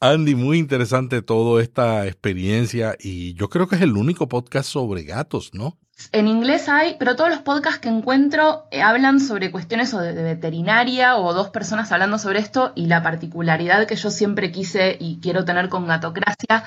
Andy, 0.01 0.35
muy 0.35 0.59
interesante 0.59 1.23
toda 1.23 1.63
esta 1.63 2.07
experiencia 2.07 2.97
y 2.99 3.35
yo 3.35 3.49
creo 3.49 3.69
que 3.69 3.77
es 3.77 3.83
el 3.83 3.97
único 3.97 4.29
podcast 4.29 4.69
sobre 4.69 5.03
gatos, 5.03 5.51
¿no? 5.55 5.79
En 6.13 6.29
inglés 6.29 6.69
hay, 6.69 6.97
pero 6.99 7.15
todos 7.15 7.31
los 7.31 7.39
podcasts 7.41 7.79
que 7.79 7.89
encuentro 7.89 8.65
eh, 8.71 8.83
hablan 8.83 9.21
sobre 9.21 9.51
cuestiones 9.51 9.93
de, 9.93 10.13
de, 10.13 10.23
veterinaria 10.23 11.17
o 11.17 11.33
dos 11.33 11.51
personas 11.51 11.93
hablando 11.93 12.19
sobre 12.19 12.41
esto 12.41 12.73
y 12.75 12.87
la 12.87 13.03
particularidad 13.03 13.87
que 13.87 13.97
yo 13.97 14.11
siempre 14.11 14.51
quise 14.51 14.97
y 14.99 15.21
quiero 15.21 15.45
tener 15.45 15.69
con 15.69 15.87
Gatocracia 15.87 16.65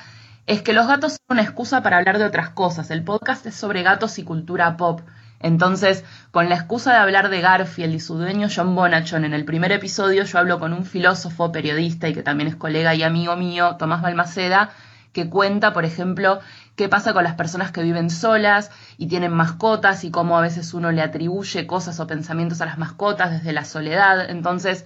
es 0.48 0.62
que 0.62 0.72
los 0.72 0.88
gatos 0.88 1.14
son 1.14 1.38
una 1.38 1.44
excusa 1.44 1.84
para 1.84 1.98
hablar 1.98 2.18
de 2.18 2.26
otras 2.26 2.50
cosas. 2.50 2.90
El 2.90 3.04
podcast 3.04 3.46
es 3.46 3.54
sobre 3.54 3.84
gatos 3.84 4.18
y 4.18 4.24
cultura 4.24 4.78
pop. 4.78 5.02
Entonces, 5.42 6.06
con 6.32 6.48
la 6.48 6.56
excusa 6.56 6.94
de 6.94 7.00
hablar 7.00 7.30
de 7.30 7.42
Garfield 7.42 7.94
y 7.94 8.00
su 8.00 8.18
dueño 8.18 8.48
John 8.54 8.74
Bonachon, 8.74 9.26
en 9.26 9.34
el 9.34 9.44
primer 9.44 9.74
episodio 9.74 10.24
yo 10.24 10.40
hablo 10.40 10.58
con 10.60 10.72
un 10.72 10.86
filósofo, 10.86 11.52
periodista 11.52 12.08
y 12.08 12.14
que 12.14 12.24
también 12.24 12.48
es 12.48 12.56
colega 12.56 12.96
y 12.96 13.04
amigo 13.04 13.36
mío, 13.36 13.76
Tomás 13.78 14.02
Balmaceda, 14.02 14.72
que 15.12 15.30
cuenta, 15.30 15.74
por 15.74 15.84
ejemplo, 15.84 16.40
qué 16.78 16.88
pasa 16.88 17.12
con 17.12 17.26
las 17.26 17.36
personas 17.36 17.72
que 17.72 17.84
viven 17.84 18.10
solas 18.10 18.72
y 18.98 19.08
tienen 19.08 19.34
mascotas 19.34 20.06
y 20.06 20.12
cómo 20.12 20.38
a 20.38 20.42
veces 20.42 20.74
uno 20.74 20.94
le 20.94 21.02
atribuye 21.02 21.68
cosas 21.68 22.00
o 22.00 22.08
pensamientos 22.08 22.62
a 22.62 22.66
las 22.66 22.78
mascotas 22.78 23.32
desde 23.32 23.52
la 23.52 23.66
soledad. 23.66 24.30
Entonces 24.30 24.86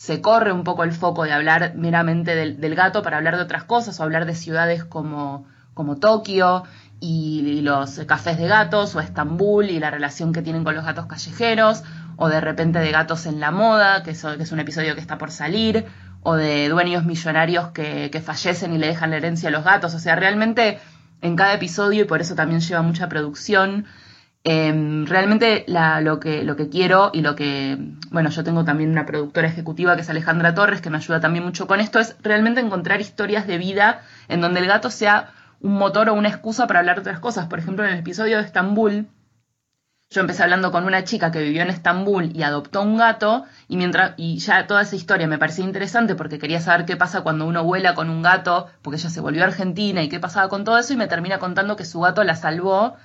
se 0.00 0.22
corre 0.22 0.50
un 0.50 0.64
poco 0.64 0.82
el 0.82 0.92
foco 0.92 1.24
de 1.24 1.32
hablar 1.34 1.74
meramente 1.76 2.34
del, 2.34 2.74
gato 2.74 3.02
para 3.02 3.18
hablar 3.18 3.36
de 3.36 3.42
otras 3.42 3.64
cosas 3.64 4.00
o 4.00 4.02
hablar 4.02 4.24
de 4.24 4.34
ciudades 4.34 4.82
como, 4.82 5.46
como 5.74 5.98
Tokio 5.98 6.62
y, 7.00 7.60
los 7.60 7.98
cafés 8.06 8.38
de 8.38 8.48
gatos 8.48 8.96
o 8.96 9.00
Estambul 9.00 9.68
y 9.68 9.78
la 9.78 9.90
relación 9.90 10.32
que 10.32 10.40
tienen 10.40 10.64
con 10.64 10.74
los 10.74 10.86
gatos 10.86 11.04
callejeros 11.04 11.82
o 12.16 12.30
de 12.30 12.40
repente 12.40 12.78
de 12.78 12.90
gatos 12.90 13.26
en 13.26 13.40
la 13.40 13.50
moda, 13.50 14.02
que, 14.02 14.12
que 14.12 14.42
es 14.42 14.52
un 14.52 14.60
episodio 14.60 14.94
que 14.94 15.02
está 15.02 15.18
por 15.18 15.30
salir, 15.30 15.84
o 16.22 16.34
de 16.34 16.70
dueños 16.70 17.04
millonarios 17.04 17.68
que, 17.68 18.22
fallecen 18.24 18.72
y 18.72 18.78
le 18.78 18.86
dejan 18.86 19.10
la 19.10 19.18
herencia 19.18 19.50
a 19.50 19.52
los 19.52 19.64
gatos. 19.64 19.92
O 19.92 19.98
sea, 19.98 20.16
realmente 20.16 20.78
en 21.20 21.36
cada 21.36 21.52
episodio, 21.52 22.04
y 22.04 22.06
por 22.06 22.22
eso 22.22 22.34
también 22.34 22.62
lleva 22.62 22.80
mucha 22.80 23.10
producción, 23.10 23.84
em, 24.44 25.06
realmente 25.06 25.64
lo, 25.68 26.20
que, 26.20 26.44
lo 26.44 26.56
que 26.56 26.68
quiero 26.68 27.10
y 27.12 27.20
lo 27.20 27.36
que, 27.36 27.78
bueno, 28.10 28.30
yo 28.30 28.44
tengo 28.44 28.64
también 28.64 28.90
una 28.90 29.06
productora 29.06 29.48
ejecutiva 29.48 29.94
que 29.96 30.02
es 30.02 30.10
Alejandra 30.10 30.54
Torres, 30.54 30.80
que 30.80 30.90
me 30.90 30.96
ayuda 30.96 31.20
también 31.20 31.44
mucho 31.44 31.66
con 31.66 31.80
esto, 31.80 31.98
es 31.98 32.16
realmente 32.22 32.60
encontrar 32.60 33.00
historias 33.00 33.46
de 33.46 33.58
vida 33.58 34.02
en 34.28 34.40
donde 34.40 34.60
el 34.60 34.66
gato 34.66 34.90
sea 34.90 35.32
un 35.60 35.74
motor 35.74 36.08
o 36.08 36.14
una 36.14 36.28
excusa 36.28 36.66
para 36.66 36.80
hablar 36.80 36.96
de 36.96 37.02
otras 37.02 37.20
cosas. 37.20 37.46
Por 37.46 37.58
ejemplo, 37.58 37.84
en 37.84 37.92
el 37.92 37.98
episodio 37.98 38.38
de 38.38 38.44
Estambul, 38.44 39.08
yo 40.12 40.22
empecé 40.22 40.42
hablando 40.42 40.72
con 40.72 40.84
una 40.86 41.04
chica 41.04 41.30
que 41.30 41.40
vivió 41.40 41.62
en 41.62 41.70
Estambul 41.70 42.32
y 42.34 42.42
adoptó 42.42 42.82
un 42.82 42.96
gato 42.96 43.44
y 43.68 43.76
mientras 43.76 44.14
y 44.16 44.38
ya 44.38 44.66
toda 44.66 44.82
esa 44.82 44.96
historia 44.96 45.28
me 45.28 45.38
parecía 45.38 45.64
interesante 45.64 46.16
porque 46.16 46.40
quería 46.40 46.60
saber 46.60 46.84
qué 46.84 46.96
pasa 46.96 47.20
cuando 47.20 47.46
uno 47.46 47.62
vuela 47.62 47.94
con 47.94 48.10
un 48.10 48.20
gato, 48.20 48.66
porque 48.82 48.98
ella 48.98 49.08
se 49.08 49.20
volvió 49.20 49.44
a 49.44 49.46
Argentina 49.46 50.02
y 50.02 50.08
qué 50.08 50.18
pasaba 50.18 50.48
con 50.48 50.64
todo 50.64 50.78
eso 50.78 50.92
y 50.92 50.96
me 50.96 51.06
termina 51.06 51.38
contando 51.38 51.76
que 51.76 51.84
su 51.84 52.00
gato 52.00 52.24
la 52.24 52.34
salvó 52.34 52.96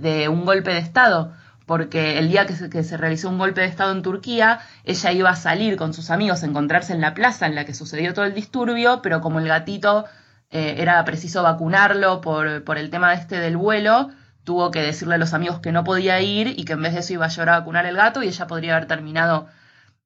de 0.00 0.28
un 0.28 0.44
golpe 0.44 0.72
de 0.72 0.78
estado, 0.78 1.32
porque 1.66 2.18
el 2.18 2.28
día 2.28 2.46
que 2.46 2.54
se, 2.54 2.68
que 2.70 2.82
se 2.82 2.96
realizó 2.96 3.28
un 3.28 3.38
golpe 3.38 3.60
de 3.60 3.68
estado 3.68 3.92
en 3.92 4.02
Turquía, 4.02 4.60
ella 4.84 5.12
iba 5.12 5.30
a 5.30 5.36
salir 5.36 5.76
con 5.76 5.94
sus 5.94 6.10
amigos 6.10 6.42
a 6.42 6.46
encontrarse 6.46 6.92
en 6.92 7.00
la 7.00 7.14
plaza 7.14 7.46
en 7.46 7.54
la 7.54 7.64
que 7.64 7.74
sucedió 7.74 8.12
todo 8.14 8.24
el 8.24 8.34
disturbio, 8.34 9.02
pero 9.02 9.20
como 9.20 9.38
el 9.38 9.48
gatito 9.48 10.06
eh, 10.50 10.76
era 10.78 11.04
preciso 11.04 11.42
vacunarlo 11.42 12.20
por, 12.20 12.64
por 12.64 12.76
el 12.78 12.90
tema 12.90 13.14
este 13.14 13.38
del 13.38 13.56
vuelo, 13.56 14.10
tuvo 14.44 14.70
que 14.70 14.82
decirle 14.82 15.14
a 15.14 15.18
los 15.18 15.34
amigos 15.34 15.60
que 15.60 15.72
no 15.72 15.84
podía 15.84 16.20
ir 16.20 16.48
y 16.58 16.64
que 16.64 16.72
en 16.72 16.82
vez 16.82 16.94
de 16.94 17.00
eso 17.00 17.12
iba 17.12 17.26
a 17.26 17.28
llorar 17.28 17.54
a 17.54 17.58
vacunar 17.60 17.86
el 17.86 17.96
gato 17.96 18.22
y 18.22 18.28
ella 18.28 18.46
podría 18.46 18.74
haber 18.76 18.88
terminado 18.88 19.46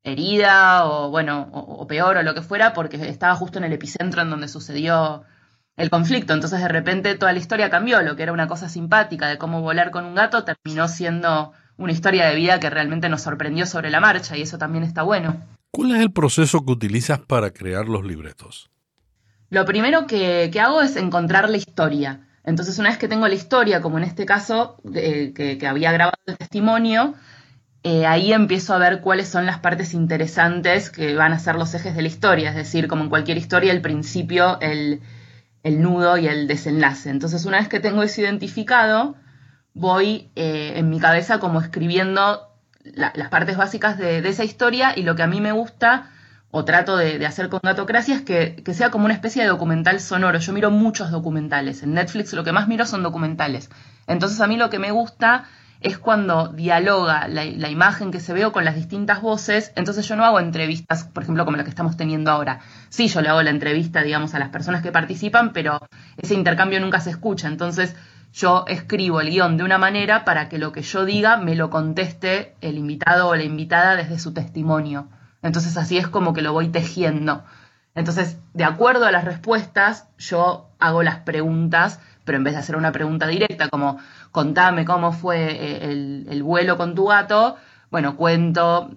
herida 0.02 0.86
o 0.86 1.10
bueno, 1.10 1.48
o, 1.52 1.86
peor 1.86 2.18
o 2.18 2.22
lo 2.22 2.34
que 2.34 2.42
fuera 2.42 2.74
porque 2.74 2.96
estaba 3.08 3.34
justo 3.36 3.58
en 3.58 3.64
el 3.64 3.72
epicentro 3.72 4.22
en 4.22 4.30
donde 4.30 4.48
sucedió 4.48 5.24
el 5.76 5.90
conflicto. 5.90 6.32
Entonces 6.32 6.60
de 6.60 6.68
repente 6.68 7.14
toda 7.14 7.32
la 7.32 7.38
historia 7.38 7.70
cambió, 7.70 8.02
lo 8.02 8.16
que 8.16 8.22
era 8.22 8.32
una 8.32 8.46
cosa 8.46 8.68
simpática 8.68 9.28
de 9.28 9.38
cómo 9.38 9.60
volar 9.60 9.90
con 9.90 10.04
un 10.04 10.14
gato 10.14 10.44
terminó 10.44 10.88
siendo 10.88 11.52
una 11.76 11.92
historia 11.92 12.26
de 12.26 12.36
vida 12.36 12.60
que 12.60 12.70
realmente 12.70 13.08
nos 13.08 13.22
sorprendió 13.22 13.66
sobre 13.66 13.90
la 13.90 14.00
marcha 14.00 14.36
y 14.36 14.42
eso 14.42 14.58
también 14.58 14.84
está 14.84 15.02
bueno. 15.02 15.42
¿Cuál 15.70 15.96
es 15.96 16.00
el 16.00 16.12
proceso 16.12 16.64
que 16.64 16.72
utilizas 16.72 17.18
para 17.18 17.50
crear 17.50 17.86
los 17.86 18.04
libretos? 18.04 18.70
Lo 19.50 19.64
primero 19.64 20.06
que 20.06 20.50
hago 20.60 20.82
es 20.82 20.96
encontrar 20.96 21.50
la 21.50 21.56
historia. 21.56 22.20
Entonces, 22.44 22.78
una 22.78 22.90
vez 22.90 22.98
que 22.98 23.08
tengo 23.08 23.26
la 23.26 23.34
historia, 23.34 23.80
como 23.80 23.98
en 23.98 24.04
este 24.04 24.26
caso, 24.26 24.76
que, 24.92 25.58
había 25.66 25.92
grabado 25.92 26.18
el 26.26 26.36
testimonio, 26.36 27.14
eh, 27.82 28.06
ahí 28.06 28.32
empiezo 28.32 28.74
a 28.74 28.78
ver 28.78 29.00
cuáles 29.00 29.28
son 29.28 29.46
las 29.46 29.58
partes 29.58 29.94
interesantes 29.94 30.90
que 30.90 31.14
van 31.14 31.32
a 31.32 31.38
ser 31.38 31.54
los 31.56 31.72
ejes 31.74 31.96
de 31.96 32.02
la 32.02 32.08
historia. 32.08 32.50
Es 32.50 32.56
decir, 32.56 32.86
como 32.86 33.04
en 33.04 33.08
cualquier 33.08 33.38
historia, 33.38 33.72
el 33.72 33.80
principio, 33.80 34.60
el, 34.60 35.00
nudo 35.64 36.16
y 36.18 36.28
el 36.28 36.46
desenlace. 36.46 37.10
Entonces, 37.10 37.44
una 37.46 37.58
vez 37.58 37.68
que 37.68 37.80
tengo 37.80 38.02
eso 38.02 38.20
identificado, 38.20 39.16
voy 39.72 40.30
eh, 40.36 40.74
en 40.76 40.90
mi 40.90 41.00
cabeza 41.00 41.40
como 41.40 41.60
escribiendo 41.60 42.48
las 42.84 43.28
partes 43.30 43.56
básicas 43.56 43.98
de, 43.98 44.18
esa 44.28 44.44
historia 44.44 44.92
y 44.94 45.02
lo 45.02 45.16
que 45.16 45.22
a 45.22 45.26
mí 45.26 45.40
me 45.40 45.52
gusta 45.52 46.10
o 46.50 46.64
trato 46.64 46.96
de, 46.96 47.24
hacer 47.26 47.48
con 47.48 47.60
Gatocracia 47.62 48.14
es 48.14 48.22
que, 48.22 48.62
sea 48.74 48.90
como 48.90 49.06
una 49.06 49.14
especie 49.14 49.42
de 49.42 49.48
documental 49.48 49.98
sonoro. 50.00 50.38
Yo 50.38 50.52
miro 50.52 50.70
muchos 50.70 51.10
documentales. 51.10 51.82
En 51.82 51.94
Netflix 51.94 52.32
lo 52.34 52.44
que 52.44 52.52
más 52.52 52.68
miro 52.68 52.86
son 52.86 53.02
documentales. 53.02 53.70
Entonces 54.06 54.40
a 54.40 54.46
mí 54.46 54.56
lo 54.56 54.70
que 54.70 54.78
me 54.78 54.90
gusta 54.90 55.46
es 55.80 55.98
cuando 55.98 56.48
dialoga 56.48 57.28
la, 57.28 57.44
imagen 57.44 58.10
que 58.10 58.20
se 58.20 58.32
veo 58.32 58.52
con 58.52 58.64
las 58.64 58.74
distintas 58.74 59.20
voces. 59.20 59.72
Entonces 59.76 60.08
yo 60.08 60.16
no 60.16 60.24
hago 60.24 60.40
entrevistas, 60.40 61.04
por 61.04 61.22
ejemplo, 61.22 61.44
como 61.44 61.56
la 61.56 61.64
que 61.64 61.70
estamos 61.70 61.96
teniendo 61.96 62.30
ahora. 62.30 62.60
Sí, 62.88 63.08
yo 63.08 63.20
le 63.20 63.28
hago 63.28 63.42
la 63.42 63.50
entrevista, 63.50 64.02
digamos, 64.02 64.34
a 64.34 64.38
las 64.38 64.48
personas 64.48 64.82
que 64.82 64.92
participan, 64.92 65.52
pero 65.52 65.80
ese 66.16 66.34
intercambio 66.34 66.80
nunca 66.80 67.00
se 67.00 67.10
escucha. 67.10 67.48
Entonces 67.48 67.94
yo 68.32 68.64
escribo 68.66 69.20
el 69.20 69.30
guion 69.30 69.56
de 69.56 69.64
una 69.64 69.78
manera 69.78 70.24
para 70.24 70.48
que 70.48 70.58
lo 70.58 70.72
que 70.72 70.82
yo 70.82 71.04
diga 71.04 71.36
me 71.36 71.54
lo 71.54 71.70
conteste 71.70 72.54
el 72.60 72.78
invitado 72.78 73.28
o 73.28 73.36
la 73.36 73.44
invitada 73.44 73.94
desde 73.94 74.18
su 74.18 74.32
testimonio. 74.32 75.08
Entonces 75.42 75.76
así 75.76 75.98
es 75.98 76.08
como 76.08 76.32
que 76.32 76.42
lo 76.42 76.52
voy 76.52 76.68
tejiendo. 76.68 77.44
Entonces, 77.94 78.38
de 78.54 78.64
acuerdo 78.64 79.06
a 79.06 79.12
las 79.12 79.24
respuestas, 79.24 80.08
yo 80.18 80.68
hago 80.80 81.02
las 81.02 81.18
preguntas, 81.18 82.00
pero 82.24 82.38
en 82.38 82.44
vez 82.44 82.54
de 82.54 82.60
hacer 82.60 82.76
una 82.76 82.90
pregunta 82.90 83.26
directa 83.26 83.68
como 83.68 83.98
contame 84.34 84.84
cómo 84.84 85.12
fue 85.12 85.52
eh, 85.52 85.92
el, 86.28 86.42
vuelo 86.42 86.76
con 86.76 86.96
tu 86.96 87.06
gato, 87.06 87.54
bueno, 87.88 88.16
cuento 88.16 88.90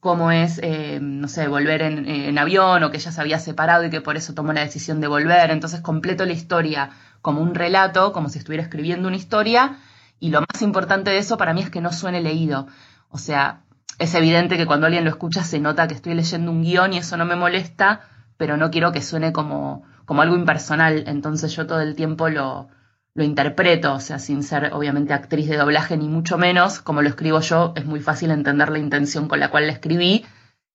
cómo 0.00 0.32
es, 0.32 0.58
eh, 0.60 0.98
no 1.00 1.28
sé, 1.28 1.46
volver 1.46 1.82
en, 1.82 2.36
avión 2.36 2.82
o 2.82 2.90
que 2.90 2.96
ella 2.96 3.12
se 3.12 3.20
había 3.20 3.38
separado 3.38 3.84
y 3.84 3.90
que 3.90 4.00
por 4.00 4.16
eso 4.16 4.34
tomó 4.34 4.52
la 4.52 4.62
decisión 4.62 5.00
de 5.00 5.06
volver. 5.06 5.52
Entonces 5.52 5.82
completo 5.82 6.24
la 6.24 6.32
historia 6.32 6.90
como 7.22 7.42
un 7.42 7.54
relato, 7.54 8.12
como 8.12 8.28
si 8.28 8.40
estuviera 8.40 8.64
escribiendo 8.64 9.06
una 9.06 9.16
historia. 9.16 9.78
Y 10.18 10.30
lo 10.30 10.40
más 10.40 10.60
importante 10.62 11.12
de 11.12 11.18
eso 11.18 11.36
para 11.36 11.54
mí 11.54 11.62
es 11.62 11.70
que 11.70 11.80
no 11.80 11.92
suene 11.92 12.20
leído. 12.20 12.66
O 13.08 13.18
sea, 13.18 13.62
es 14.00 14.14
evidente 14.14 14.56
que 14.56 14.66
cuando 14.66 14.86
alguien 14.86 15.04
lo 15.04 15.10
escucha 15.10 15.44
se 15.44 15.60
nota 15.60 15.86
que 15.86 15.94
estoy 15.94 16.14
leyendo 16.14 16.50
un 16.50 16.64
guion 16.64 16.92
y 16.92 16.98
eso 16.98 17.16
no 17.16 17.24
me 17.24 17.36
molesta, 17.36 18.00
pero 18.36 18.56
no 18.56 18.72
quiero 18.72 18.90
que 18.90 19.00
suene 19.00 19.32
como, 19.32 19.84
como 20.06 20.22
algo 20.22 20.34
impersonal, 20.34 21.04
entonces 21.06 21.54
yo 21.54 21.68
todo 21.68 21.80
el 21.80 21.94
tiempo 21.94 22.28
lo, 22.28 22.68
lo 23.16 23.24
interpreto, 23.24 23.94
o 23.94 24.00
sea, 24.00 24.18
sin 24.18 24.42
ser 24.42 24.74
obviamente 24.74 25.14
actriz 25.14 25.48
de 25.48 25.56
doblaje 25.56 25.96
ni 25.96 26.06
mucho 26.06 26.36
menos, 26.36 26.80
como 26.80 27.00
lo 27.00 27.08
escribo 27.08 27.40
yo, 27.40 27.72
es 27.74 27.86
muy 27.86 28.00
fácil 28.00 28.30
entender 28.30 28.68
la 28.68 28.78
intención 28.78 29.26
con 29.26 29.40
la 29.40 29.50
cual 29.50 29.66
la 29.66 29.72
escribí, 29.72 30.24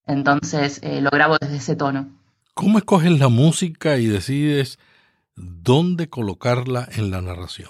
entonces 0.07 0.79
eh, 0.81 1.01
lo 1.01 1.11
grabo 1.11 1.37
desde 1.39 1.57
ese 1.57 1.75
tono. 1.75 2.09
¿Cómo 2.55 2.79
escoges 2.79 3.17
la 3.19 3.29
música 3.29 3.97
y 3.97 4.07
decides 4.07 4.79
dónde 5.35 6.09
colocarla 6.09 6.89
en 6.91 7.11
la 7.11 7.21
narración? 7.21 7.69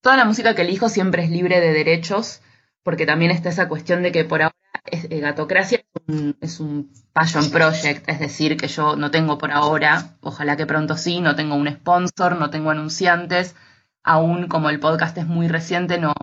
Toda 0.00 0.16
la 0.16 0.24
música 0.24 0.56
que 0.56 0.62
elijo 0.62 0.88
siempre 0.88 1.24
es 1.24 1.30
libre 1.30 1.60
de 1.60 1.72
derechos, 1.72 2.42
porque 2.82 3.06
también 3.06 3.30
está 3.30 3.48
esa 3.48 3.68
cuestión 3.68 4.02
de 4.02 4.10
que 4.10 4.24
por 4.24 4.42
ahora 4.42 4.56
eh, 4.90 5.20
Gatocracia 5.20 5.84
es 6.40 6.60
un, 6.60 6.90
passion 7.12 7.48
project, 7.50 8.08
es 8.08 8.18
decir, 8.18 8.56
que 8.56 8.66
yo 8.66 8.96
no 8.96 9.12
tengo 9.12 9.38
por 9.38 9.52
ahora, 9.52 10.16
ojalá 10.20 10.56
que 10.56 10.66
pronto 10.66 10.96
sí, 10.96 11.20
no 11.20 11.36
tengo 11.36 11.54
un 11.54 11.70
sponsor, 11.70 12.36
no 12.36 12.50
tengo 12.50 12.70
anunciantes, 12.70 13.54
aún 14.04 14.48
como 14.48 14.70
el 14.70 14.80
podcast 14.80 15.18
es 15.18 15.26
muy 15.26 15.48
reciente, 15.48 15.98
no, 15.98 16.14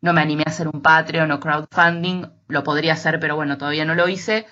no 0.00 0.12
me 0.12 0.20
animé 0.20 0.44
a 0.46 0.50
hacer 0.50 0.68
un 0.68 0.82
Patreon 0.82 1.32
o 1.32 1.40
crowdfunding, 1.40 2.26
lo 2.48 2.62
podría 2.62 2.92
hacer, 2.92 3.18
pero 3.18 3.36
bueno, 3.36 3.58
todavía 3.58 3.84
no 3.84 3.94
lo 3.94 4.08
hice. 4.08 4.46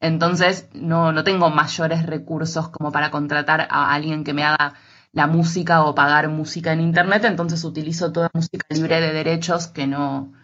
Entonces 0.00 0.68
no, 0.74 1.12
no 1.12 1.24
tengo 1.24 1.50
mayores 1.50 2.04
recursos 2.06 2.68
como 2.68 2.92
para 2.92 3.10
contratar 3.10 3.66
a 3.70 3.94
alguien 3.94 4.24
que 4.24 4.34
me 4.34 4.44
haga 4.44 4.74
la 5.12 5.26
música 5.26 5.82
o 5.84 5.94
pagar 5.94 6.28
música 6.28 6.72
en 6.72 6.82
internet, 6.82 7.24
entonces 7.24 7.64
utilizo 7.64 8.12
toda 8.12 8.30
música 8.34 8.66
libre 8.68 9.00
de 9.00 9.14
derechos 9.14 9.66
que 9.66 9.86
no, 9.86 10.34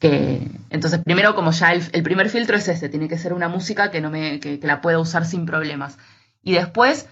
que 0.00 0.50
entonces 0.70 1.00
primero 1.04 1.36
como 1.36 1.52
ya 1.52 1.72
el, 1.72 2.02
primer 2.02 2.28
filtro 2.28 2.56
es 2.56 2.66
este, 2.66 2.88
tiene 2.88 3.06
que 3.06 3.18
ser 3.18 3.34
una 3.34 3.48
música 3.48 3.92
que 3.92 4.00
no 4.00 4.10
me, 4.10 4.40
que, 4.40 4.58
la 4.62 4.80
pueda 4.80 4.98
usar 4.98 5.26
sin 5.26 5.46
problemas. 5.46 5.96
Y 6.42 6.54
después, 6.54 7.06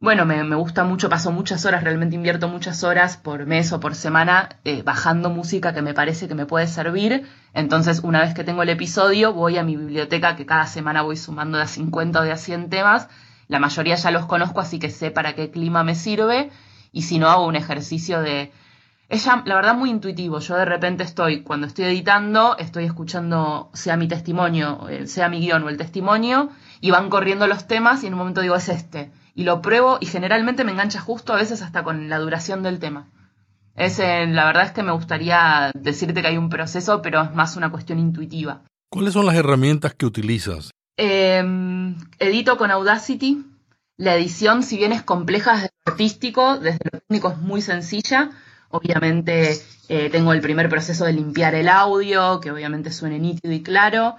bueno, 0.00 0.24
me, 0.24 0.42
gusta 0.54 0.84
mucho, 0.84 1.10
paso 1.10 1.30
muchas 1.30 1.66
horas, 1.66 1.84
realmente 1.84 2.16
invierto 2.16 2.48
muchas 2.48 2.84
horas 2.84 3.18
por 3.18 3.44
mes 3.44 3.70
o 3.72 3.80
por 3.80 3.94
semana 3.94 4.48
eh, 4.64 4.82
bajando 4.82 5.28
música 5.28 5.74
que 5.74 5.82
me 5.82 5.92
parece 5.92 6.26
que 6.26 6.34
me 6.34 6.46
puede 6.46 6.66
servir. 6.68 7.28
Entonces, 7.52 8.00
una 8.02 8.20
vez 8.20 8.32
que 8.32 8.42
tengo 8.42 8.62
el 8.62 8.70
episodio, 8.70 9.34
voy 9.34 9.58
a 9.58 9.62
mi 9.62 9.76
biblioteca, 9.76 10.36
que 10.36 10.46
cada 10.46 10.66
semana 10.66 11.02
voy 11.02 11.18
sumando 11.18 11.58
de 11.58 11.64
a 11.64 11.66
50 11.66 12.20
o 12.20 12.22
de 12.22 12.32
a 12.32 12.38
100 12.38 12.70
temas. 12.70 13.08
La 13.46 13.58
mayoría 13.58 13.96
ya 13.96 14.10
los 14.10 14.24
conozco, 14.24 14.60
así 14.60 14.78
que 14.78 14.88
sé 14.88 15.10
para 15.10 15.34
qué 15.34 15.50
clima 15.50 15.84
me 15.84 15.94
sirve. 15.94 16.50
Y 16.92 17.02
si 17.02 17.18
no, 17.18 17.28
hago 17.28 17.46
un 17.46 17.56
ejercicio 17.56 18.22
de 18.22 18.52
es 19.10 19.26
la 19.26 19.54
verdad, 19.56 19.74
muy 19.74 19.90
intuitivo. 19.90 20.38
Yo 20.38 20.56
de 20.56 20.64
repente 20.64 21.02
estoy, 21.02 21.42
cuando 21.42 21.66
estoy 21.66 21.86
editando, 21.86 22.56
estoy 22.58 22.84
escuchando, 22.84 23.68
sea 23.74 23.96
mi 23.96 24.08
testimonio, 24.08 24.88
eh, 24.88 25.06
sea 25.08 25.28
mi 25.28 25.40
guion 25.40 25.64
o 25.64 25.68
el 25.68 25.76
testimonio, 25.76 26.48
y 26.80 26.90
van 26.92 27.10
corriendo 27.10 27.48
los 27.48 27.66
temas 27.66 28.02
y 28.02 28.06
en 28.06 28.14
un 28.14 28.20
momento 28.20 28.40
digo, 28.40 28.54
es 28.54 28.68
este. 28.68 29.10
Y 29.40 29.44
lo 29.44 29.62
pruebo 29.62 29.96
y 30.02 30.04
generalmente 30.04 30.64
me 30.64 30.72
engancha 30.72 31.00
justo 31.00 31.32
a 31.32 31.36
veces 31.36 31.62
hasta 31.62 31.82
con 31.82 32.10
la 32.10 32.18
duración 32.18 32.62
del 32.62 32.78
tema. 32.78 33.08
Es, 33.74 33.98
la 33.98 34.44
verdad 34.44 34.66
es 34.66 34.72
que 34.72 34.82
me 34.82 34.92
gustaría 34.92 35.70
decirte 35.74 36.20
que 36.20 36.28
hay 36.28 36.36
un 36.36 36.50
proceso, 36.50 37.00
pero 37.00 37.22
es 37.22 37.34
más 37.34 37.56
una 37.56 37.70
cuestión 37.70 37.98
intuitiva. 37.98 38.60
¿Cuáles 38.90 39.14
son 39.14 39.24
las 39.24 39.36
herramientas 39.36 39.94
que 39.94 40.04
utilizas? 40.04 40.72
Em, 40.98 41.96
edito 42.18 42.58
con 42.58 42.70
Audacity. 42.70 43.46
La 43.96 44.14
edición, 44.14 44.62
si 44.62 44.76
bien 44.76 44.92
es 44.92 45.02
compleja 45.02 45.54
desde 45.54 45.70
lo 45.86 45.92
artístico, 45.92 46.58
desde 46.58 46.90
lo 46.92 47.00
técnico 47.00 47.30
es 47.30 47.38
muy 47.38 47.62
sencilla. 47.62 48.32
Obviamente 48.68 49.58
eh, 49.88 50.10
tengo 50.10 50.34
el 50.34 50.42
primer 50.42 50.68
proceso 50.68 51.06
de 51.06 51.14
limpiar 51.14 51.54
el 51.54 51.70
audio, 51.70 52.40
que 52.40 52.50
obviamente 52.50 52.92
suene 52.92 53.18
nítido 53.18 53.54
y 53.54 53.62
claro. 53.62 54.16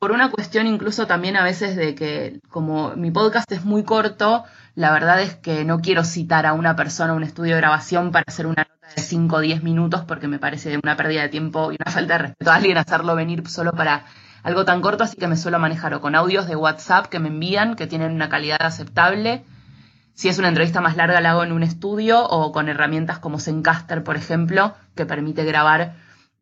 Por 0.00 0.10
una 0.10 0.30
cuestión 0.30 0.66
incluso 0.66 1.06
también 1.06 1.36
a 1.36 1.44
veces 1.44 1.76
de 1.76 1.94
que 1.94 2.40
como 2.50 2.96
mi 2.96 3.12
podcast 3.12 3.50
es 3.52 3.64
muy 3.64 3.84
corto, 3.84 4.44
la 4.74 4.92
verdad 4.92 5.20
es 5.20 5.36
que 5.36 5.64
no 5.64 5.80
quiero 5.80 6.04
citar 6.04 6.46
a 6.46 6.52
una 6.52 6.74
persona 6.74 7.12
a 7.12 7.16
un 7.16 7.22
estudio 7.22 7.54
de 7.54 7.60
grabación 7.60 8.10
para 8.10 8.24
hacer 8.26 8.46
una 8.46 8.66
nota 8.68 8.94
de 8.94 9.02
5 9.02 9.36
o 9.36 9.40
10 9.40 9.62
minutos 9.62 10.04
porque 10.06 10.26
me 10.26 10.38
parece 10.38 10.78
una 10.82 10.96
pérdida 10.96 11.22
de 11.22 11.28
tiempo 11.28 11.70
y 11.70 11.76
una 11.80 11.90
falta 11.92 12.14
de 12.14 12.18
respeto 12.18 12.50
a 12.50 12.56
alguien 12.56 12.78
hacerlo 12.78 13.14
venir 13.14 13.48
solo 13.48 13.72
para 13.72 14.04
algo 14.42 14.64
tan 14.64 14.82
corto, 14.82 15.04
así 15.04 15.16
que 15.16 15.26
me 15.26 15.36
suelo 15.36 15.58
manejar 15.58 15.94
o 15.94 16.00
con 16.00 16.14
audios 16.14 16.46
de 16.46 16.54
WhatsApp 16.54 17.06
que 17.06 17.18
me 17.18 17.28
envían, 17.28 17.76
que 17.76 17.86
tienen 17.86 18.12
una 18.12 18.28
calidad 18.28 18.60
aceptable. 18.60 19.42
Si 20.12 20.28
es 20.28 20.38
una 20.38 20.48
entrevista 20.48 20.82
más 20.82 20.96
larga, 20.96 21.20
la 21.22 21.30
hago 21.30 21.44
en 21.44 21.52
un 21.52 21.62
estudio 21.62 22.22
o 22.28 22.52
con 22.52 22.68
herramientas 22.68 23.18
como 23.18 23.40
Zencaster, 23.40 24.04
por 24.04 24.16
ejemplo, 24.16 24.74
que 24.94 25.06
permite 25.06 25.44
grabar 25.44 25.96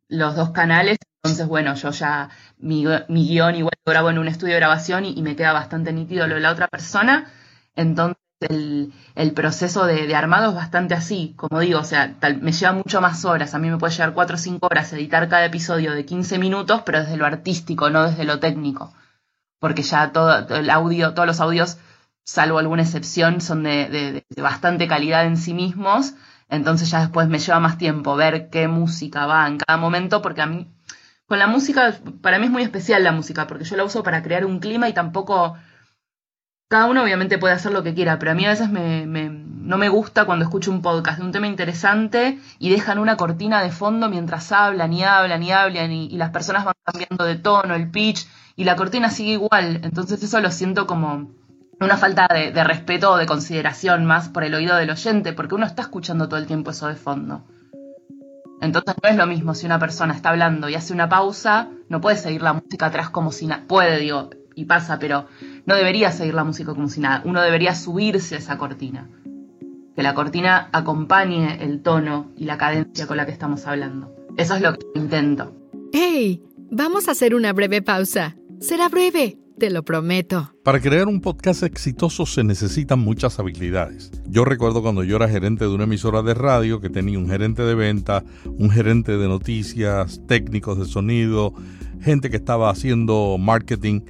los 0.08 0.34
dos 0.34 0.50
canales. 0.50 0.98
Entonces, 1.22 1.46
bueno, 1.46 1.74
yo 1.74 1.90
ya 1.92 2.28
mi, 2.58 2.84
guion 3.08 3.54
igual 3.54 3.74
lo 3.86 3.90
grabo 3.92 4.10
en 4.10 4.18
un 4.18 4.26
estudio 4.26 4.54
de 4.54 4.60
grabación 4.60 5.04
y, 5.04 5.12
y 5.16 5.22
me 5.22 5.36
queda 5.36 5.52
bastante 5.52 5.92
nítido 5.92 6.26
lo 6.26 6.34
de 6.34 6.40
la 6.40 6.50
otra 6.50 6.66
persona. 6.66 7.30
Entonces, 7.74 8.22
el, 8.48 9.32
proceso 9.34 9.86
de, 9.86 10.14
armado 10.14 10.50
es 10.50 10.56
bastante 10.56 10.94
así, 10.94 11.34
como 11.36 11.60
digo, 11.60 11.80
o 11.80 11.84
sea, 11.84 12.14
me 12.40 12.52
lleva 12.52 12.72
mucho 12.72 13.00
más 13.00 13.24
horas, 13.24 13.54
a 13.54 13.58
mí 13.58 13.70
me 13.70 13.78
puede 13.78 13.94
llevar 13.94 14.14
4 14.14 14.36
o 14.36 14.38
5 14.38 14.66
horas 14.66 14.92
editar 14.92 15.28
cada 15.28 15.44
episodio 15.44 15.92
de 15.92 16.04
15 16.04 16.38
minutos, 16.38 16.82
pero 16.84 17.00
desde 17.00 17.16
lo 17.16 17.26
artístico, 17.26 17.90
no 17.90 18.04
desde 18.04 18.24
lo 18.24 18.40
técnico, 18.40 18.92
porque 19.58 19.82
ya 19.82 20.12
todo, 20.12 20.56
el 20.56 20.70
audio, 20.70 21.14
todos 21.14 21.26
los 21.26 21.40
audios, 21.40 21.78
salvo 22.24 22.58
alguna 22.58 22.82
excepción, 22.82 23.40
son 23.40 23.62
de, 23.64 24.24
bastante 24.36 24.88
calidad 24.88 25.24
en 25.26 25.36
sí 25.36 25.54
mismos, 25.54 26.14
entonces 26.48 26.90
ya 26.90 27.00
después 27.00 27.28
me 27.28 27.38
lleva 27.38 27.60
más 27.60 27.78
tiempo 27.78 28.16
ver 28.16 28.50
qué 28.50 28.68
música 28.68 29.26
va 29.26 29.46
en 29.46 29.58
cada 29.58 29.78
momento, 29.78 30.20
porque 30.20 30.42
a 30.42 30.46
mí, 30.46 30.68
con 31.26 31.38
la 31.38 31.46
música, 31.46 31.94
para 32.20 32.38
mí 32.38 32.46
es 32.46 32.52
muy 32.52 32.62
especial 32.62 33.04
la 33.04 33.12
música, 33.12 33.46
porque 33.46 33.64
yo 33.64 33.76
la 33.76 33.84
uso 33.84 34.02
para 34.02 34.22
crear 34.22 34.44
un 34.44 34.58
clima 34.58 34.88
y 34.88 34.92
tampoco 34.92 35.56
cada 36.72 36.86
uno 36.86 37.02
obviamente 37.02 37.36
puede 37.36 37.52
hacer 37.52 37.70
lo 37.70 37.82
que 37.82 37.92
quiera, 37.92 38.18
pero 38.18 38.30
a 38.30 38.34
mí 38.34 38.46
a 38.46 38.48
veces 38.48 38.70
no 38.70 39.76
me 39.76 39.90
gusta 39.90 40.24
cuando 40.24 40.46
escucho 40.46 40.70
un 40.70 40.80
podcast 40.80 41.18
de 41.18 41.24
un 41.26 41.30
tema 41.30 41.46
interesante 41.46 42.38
y 42.58 42.70
dejan 42.70 42.98
una 42.98 43.18
cortina 43.18 43.62
de 43.62 43.70
fondo 43.70 44.08
mientras 44.08 44.52
hablan 44.52 44.90
y 44.94 45.04
hablan 45.04 45.42
y 45.42 45.52
hablan 45.52 45.92
y, 45.92 46.08
las 46.16 46.30
personas 46.30 46.64
van 46.64 46.72
cambiando 46.82 47.26
de 47.26 47.36
tono, 47.36 47.74
el 47.74 47.90
pitch 47.90 48.26
y 48.56 48.64
la 48.64 48.74
cortina 48.74 49.10
sigue 49.10 49.32
igual. 49.32 49.80
Entonces 49.82 50.22
eso 50.22 50.40
lo 50.40 50.50
siento 50.50 50.86
como 50.86 51.30
una 51.78 51.98
falta 51.98 52.26
de, 52.32 52.52
de 52.52 52.64
respeto 52.64 53.10
o 53.10 53.16
de 53.18 53.26
consideración 53.26 54.06
más 54.06 54.30
por 54.30 54.42
el 54.42 54.54
oído 54.54 54.74
del 54.76 54.88
oyente, 54.88 55.34
porque 55.34 55.54
uno 55.54 55.66
está 55.66 55.82
escuchando 55.82 56.26
todo 56.26 56.40
el 56.40 56.46
tiempo 56.46 56.70
eso 56.70 56.88
de 56.88 56.94
fondo. 56.94 57.44
Entonces 58.62 58.94
no 59.02 59.10
es 59.10 59.16
lo 59.16 59.26
mismo 59.26 59.54
si 59.54 59.66
una 59.66 59.78
persona 59.78 60.14
está 60.14 60.30
hablando 60.30 60.70
y 60.70 60.74
hace 60.74 60.94
una 60.94 61.10
pausa, 61.10 61.68
no 61.90 62.00
puede 62.00 62.16
seguir 62.16 62.40
la 62.40 62.54
música 62.54 62.86
atrás 62.86 63.10
como 63.10 63.30
si 63.30 63.46
nada. 63.46 63.64
Puede, 63.68 63.98
digo, 63.98 64.30
y 64.54 64.64
pasa, 64.64 64.98
pero 64.98 65.26
no 65.66 65.76
debería 65.76 66.10
seguir 66.10 66.34
la 66.34 66.44
música 66.44 66.74
como 66.74 66.88
si 66.88 67.00
nada. 67.00 67.22
Uno 67.24 67.40
debería 67.40 67.74
subirse 67.74 68.34
a 68.34 68.38
esa 68.38 68.58
cortina. 68.58 69.08
Que 69.94 70.02
la 70.02 70.14
cortina 70.14 70.68
acompañe 70.72 71.62
el 71.62 71.82
tono 71.82 72.30
y 72.36 72.44
la 72.44 72.58
cadencia 72.58 73.06
con 73.06 73.16
la 73.16 73.26
que 73.26 73.32
estamos 73.32 73.66
hablando. 73.66 74.14
Eso 74.36 74.54
es 74.56 74.62
lo 74.62 74.74
que 74.74 74.86
intento. 74.94 75.52
¡Hey! 75.92 76.42
Vamos 76.70 77.08
a 77.08 77.12
hacer 77.12 77.34
una 77.34 77.52
breve 77.52 77.82
pausa. 77.82 78.34
Será 78.58 78.88
breve, 78.88 79.36
te 79.58 79.70
lo 79.70 79.82
prometo. 79.82 80.54
Para 80.64 80.80
crear 80.80 81.06
un 81.06 81.20
podcast 81.20 81.62
exitoso 81.64 82.24
se 82.24 82.42
necesitan 82.42 82.98
muchas 82.98 83.38
habilidades. 83.38 84.10
Yo 84.26 84.44
recuerdo 84.46 84.82
cuando 84.82 85.04
yo 85.04 85.16
era 85.16 85.28
gerente 85.28 85.66
de 85.66 85.70
una 85.70 85.84
emisora 85.84 86.22
de 86.22 86.32
radio 86.32 86.80
que 86.80 86.88
tenía 86.88 87.18
un 87.18 87.28
gerente 87.28 87.62
de 87.62 87.74
venta, 87.74 88.24
un 88.46 88.70
gerente 88.70 89.18
de 89.18 89.28
noticias, 89.28 90.22
técnicos 90.26 90.78
de 90.78 90.86
sonido, 90.86 91.52
gente 92.00 92.30
que 92.30 92.36
estaba 92.36 92.70
haciendo 92.70 93.36
marketing 93.38 94.00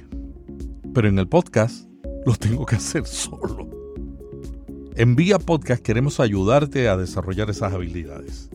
pero 0.93 1.07
en 1.07 1.17
el 1.17 1.27
podcast 1.27 1.87
lo 2.25 2.35
tengo 2.35 2.65
que 2.65 2.75
hacer 2.75 3.05
solo. 3.05 3.67
En 4.95 5.15
Vía 5.15 5.39
Podcast 5.39 5.81
queremos 5.81 6.19
ayudarte 6.19 6.87
a 6.87 6.97
desarrollar 6.97 7.49
esas 7.49 7.73
habilidades. 7.73 8.49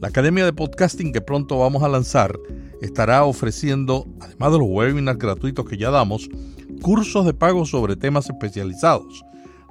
La 0.00 0.08
Academia 0.08 0.44
de 0.44 0.52
Podcasting 0.52 1.12
que 1.12 1.20
pronto 1.20 1.58
vamos 1.58 1.82
a 1.82 1.88
lanzar 1.88 2.38
estará 2.80 3.24
ofreciendo, 3.24 4.06
además 4.20 4.52
de 4.52 4.58
los 4.58 4.68
webinars 4.68 5.18
gratuitos 5.18 5.64
que 5.68 5.76
ya 5.76 5.90
damos, 5.90 6.28
cursos 6.82 7.24
de 7.24 7.34
pago 7.34 7.64
sobre 7.64 7.96
temas 7.96 8.28
especializados. 8.28 9.24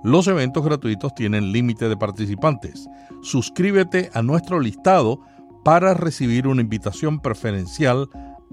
Los 0.04 0.28
eventos 0.28 0.64
gratuitos 0.64 1.14
tienen 1.16 1.52
límite 1.52 1.90
de 1.90 1.98
participantes. 1.98 2.88
Suscríbete 3.22 4.10
a 4.14 4.22
nuestro 4.22 4.60
listado 4.60 5.22
para 5.64 5.94
recibir 5.94 6.48
una 6.48 6.62
invitación 6.62 7.20
preferencial 7.20 8.08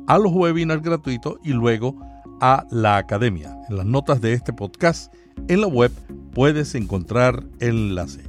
a 0.07 0.19
los 0.19 0.33
webinars 0.33 0.83
gratuitos 0.83 1.37
y 1.45 1.53
luego 1.53 1.97
a 2.40 2.66
la 2.70 2.97
academia. 2.97 3.57
En 3.68 3.77
las 3.77 3.87
notas 3.87 4.20
de 4.20 4.33
este 4.33 4.53
podcast 4.53 5.12
en 5.49 5.61
la 5.61 5.66
web 5.66 5.92
puedes 6.33 6.75
encontrar 6.75 7.44
el 7.61 7.88
enlace. 7.88 8.23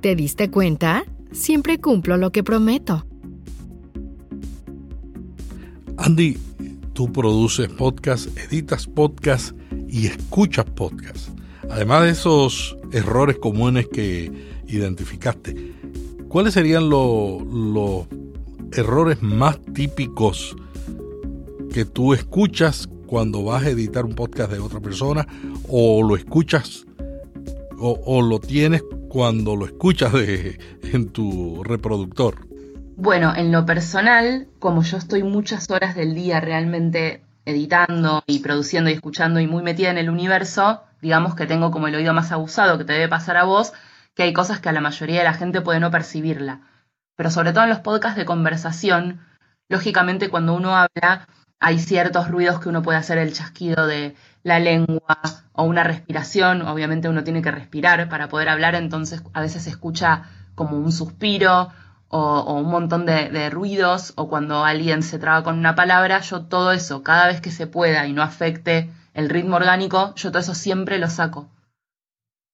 ¿Te 0.00 0.14
diste 0.14 0.50
cuenta? 0.50 1.04
Siempre 1.32 1.80
cumplo 1.80 2.16
lo 2.16 2.30
que 2.30 2.42
prometo. 2.44 3.06
Andy, 5.96 6.36
tú 6.92 7.12
produces 7.12 7.68
podcast, 7.68 8.36
editas 8.36 8.86
podcast 8.86 9.56
y 9.88 10.06
escuchas 10.06 10.66
podcast. 10.66 11.28
Además 11.70 12.02
de 12.02 12.10
esos 12.10 12.76
errores 12.92 13.38
comunes 13.38 13.88
que 13.88 14.30
identificaste, 14.66 15.72
¿cuáles 16.28 16.54
serían 16.54 16.88
los 16.88 18.06
errores 18.72 19.22
más 19.22 19.60
típicos 19.72 20.56
que 21.72 21.84
tú 21.84 22.14
escuchas 22.14 22.88
cuando 23.14 23.44
vas 23.44 23.62
a 23.62 23.68
editar 23.68 24.04
un 24.04 24.16
podcast 24.16 24.50
de 24.50 24.58
otra 24.58 24.80
persona 24.80 25.24
o 25.68 26.02
lo 26.02 26.16
escuchas 26.16 26.84
o, 27.78 28.22
lo 28.22 28.40
tienes 28.40 28.82
cuando 29.08 29.54
lo 29.54 29.66
escuchas 29.66 30.12
de, 30.12 30.58
en 30.82 31.10
tu 31.10 31.62
reproductor? 31.62 32.48
Bueno, 32.96 33.32
en 33.36 33.52
lo 33.52 33.64
personal, 33.66 34.48
como 34.58 34.82
yo 34.82 34.96
estoy 34.96 35.22
muchas 35.22 35.70
horas 35.70 35.94
del 35.94 36.12
día 36.16 36.40
realmente 36.40 37.22
editando 37.44 38.24
y 38.26 38.40
produciendo 38.40 38.90
y 38.90 38.94
escuchando 38.94 39.38
y 39.38 39.46
muy 39.46 39.62
metida 39.62 39.92
en 39.92 39.98
el 39.98 40.10
universo, 40.10 40.82
digamos 41.00 41.36
que 41.36 41.46
tengo 41.46 41.70
como 41.70 41.86
el 41.86 41.94
oído 41.94 42.14
más 42.14 42.32
abusado 42.32 42.78
que 42.78 42.84
te 42.84 42.94
debe 42.94 43.06
pasar 43.06 43.36
a 43.36 43.44
vos, 43.44 43.74
que 44.16 44.24
hay 44.24 44.32
cosas 44.32 44.58
que 44.58 44.70
a 44.70 44.72
la 44.72 44.80
mayoría 44.80 45.18
de 45.18 45.24
la 45.24 45.34
gente 45.34 45.60
puede 45.60 45.78
no 45.78 45.92
percibirla. 45.92 46.62
Pero 47.14 47.30
sobre 47.30 47.52
todo 47.52 47.62
en 47.62 47.70
los 47.70 47.78
podcasts 47.78 48.18
de 48.18 48.24
conversación, 48.24 49.20
lógicamente 49.68 50.30
cuando 50.30 50.52
uno 50.54 50.76
habla 50.76 51.28
hay 51.60 51.78
ciertos 51.78 52.28
ruidos 52.28 52.60
que 52.60 52.68
uno 52.68 52.82
puede 52.82 52.98
hacer, 52.98 53.18
el 53.18 53.32
chasquido 53.32 53.86
de 53.86 54.14
la 54.42 54.58
lengua 54.58 55.18
o 55.52 55.64
una 55.64 55.84
respiración, 55.84 56.62
obviamente 56.62 57.08
uno 57.08 57.24
tiene 57.24 57.42
que 57.42 57.50
respirar 57.50 58.08
para 58.08 58.28
poder 58.28 58.48
hablar, 58.48 58.74
entonces 58.74 59.22
a 59.32 59.40
veces 59.40 59.62
se 59.62 59.70
escucha 59.70 60.24
como 60.54 60.76
un 60.78 60.92
suspiro 60.92 61.70
o, 62.08 62.54
un 62.54 62.70
montón 62.70 63.06
de, 63.06 63.50
ruidos, 63.50 64.12
o 64.16 64.28
cuando 64.28 64.64
alguien 64.64 65.02
se 65.02 65.18
traba 65.18 65.42
con 65.42 65.58
una 65.58 65.74
palabra, 65.74 66.20
yo 66.20 66.42
todo 66.42 66.70
eso, 66.72 67.02
cada 67.02 67.26
vez 67.26 67.40
que 67.40 67.50
se 67.50 67.66
pueda 67.66 68.06
y 68.06 68.12
no 68.12 68.22
afecte 68.22 68.90
el 69.14 69.28
ritmo 69.28 69.56
orgánico, 69.56 70.14
yo 70.14 70.30
todo 70.30 70.40
eso 70.40 70.54
siempre 70.54 70.98
lo 70.98 71.10
saco. 71.10 71.48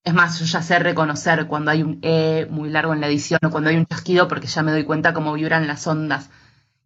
Es 0.03 0.15
más, 0.15 0.39
yo 0.39 0.47
ya 0.47 0.63
sé 0.63 0.79
reconocer 0.79 1.47
cuando 1.47 1.71
hay 1.71 1.83
un 1.83 1.99
E 2.03 2.47
muy 2.51 2.71
largo 2.71 2.95
en 2.95 3.03
la 3.03 3.09
edición 3.09 3.41
o 3.45 3.51
cuando 3.51 3.69
hay 3.69 3.77
un 3.77 3.85
chasquido 3.85 4.29
porque 4.29 4.47
ya 4.47 4.63
me 4.63 4.73
doy 4.73 4.85
cuenta 4.85 5.13
cómo 5.13 5.35
vibran 5.35 5.67
las 5.67 5.87
ondas. 5.87 6.31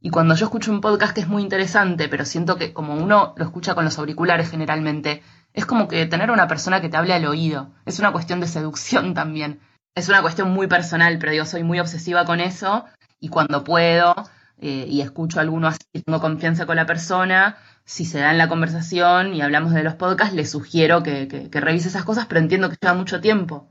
Y 0.05 0.11
cuando 0.11 0.35
yo 0.35 0.45
escucho 0.45 0.71
un 0.71 0.83
podcast 0.83 1.15
que 1.15 1.23
es 1.23 1.29
muy 1.29 1.41
interesante, 1.41 2.11
pero 2.11 2.27
siento 2.27 2.57
que 2.57 2.75
como 2.75 2.95
uno 2.95 3.33
lo 3.39 3.45
escucha 3.47 3.75
con 3.75 3.87
los 3.87 3.99
auriculares 3.99 4.51
generalmente, 4.51 5.23
es 5.55 5.65
como 5.65 5.89
que 5.89 6.05
tener 6.05 6.31
una 6.31 6.47
persona 6.47 6.83
que 6.83 6.91
te 6.91 6.99
hable 6.99 7.15
al 7.15 7.25
oído. 7.25 7.71
Es 7.87 8.01
una 8.01 8.13
cuestión 8.13 8.39
de 8.39 8.47
seducción 8.47 9.15
también. 9.15 9.61
Es 9.95 10.11
una 10.11 10.21
cuestión 10.21 10.51
muy 10.51 10.67
personal, 10.67 11.17
pero 11.19 11.33
yo 11.33 11.47
soy 11.47 11.63
muy 11.63 11.81
obsesiva 11.81 12.27
con 12.27 12.41
eso 12.41 12.85
y 13.19 13.31
cuando 13.31 13.65
puedo 13.65 14.15
eh, 14.59 14.85
y 14.87 15.01
escucho 15.01 15.39
a 15.39 15.43
alguno 15.43 15.69
así, 15.69 15.79
tengo 16.05 16.21
confianza 16.21 16.67
con 16.67 16.77
la 16.77 16.85
persona, 16.85 17.57
si 17.87 18.05
se 18.05 18.19
da 18.19 18.31
en 18.31 18.37
la 18.37 18.51
conversación 18.51 19.33
y 19.33 19.41
hablamos 19.41 19.73
de 19.73 19.85
los 19.85 19.95
podcasts, 19.95 20.35
le 20.35 20.45
sugiero 20.45 21.03
que, 21.03 21.49
que 21.51 21.61
revise 21.63 21.89
esas 21.89 22.05
cosas, 22.05 22.27
pero 22.27 22.41
entiendo 22.41 22.69
que 22.69 22.77
lleva 22.79 22.93
mucho 22.93 23.23
tiempo. 23.23 23.71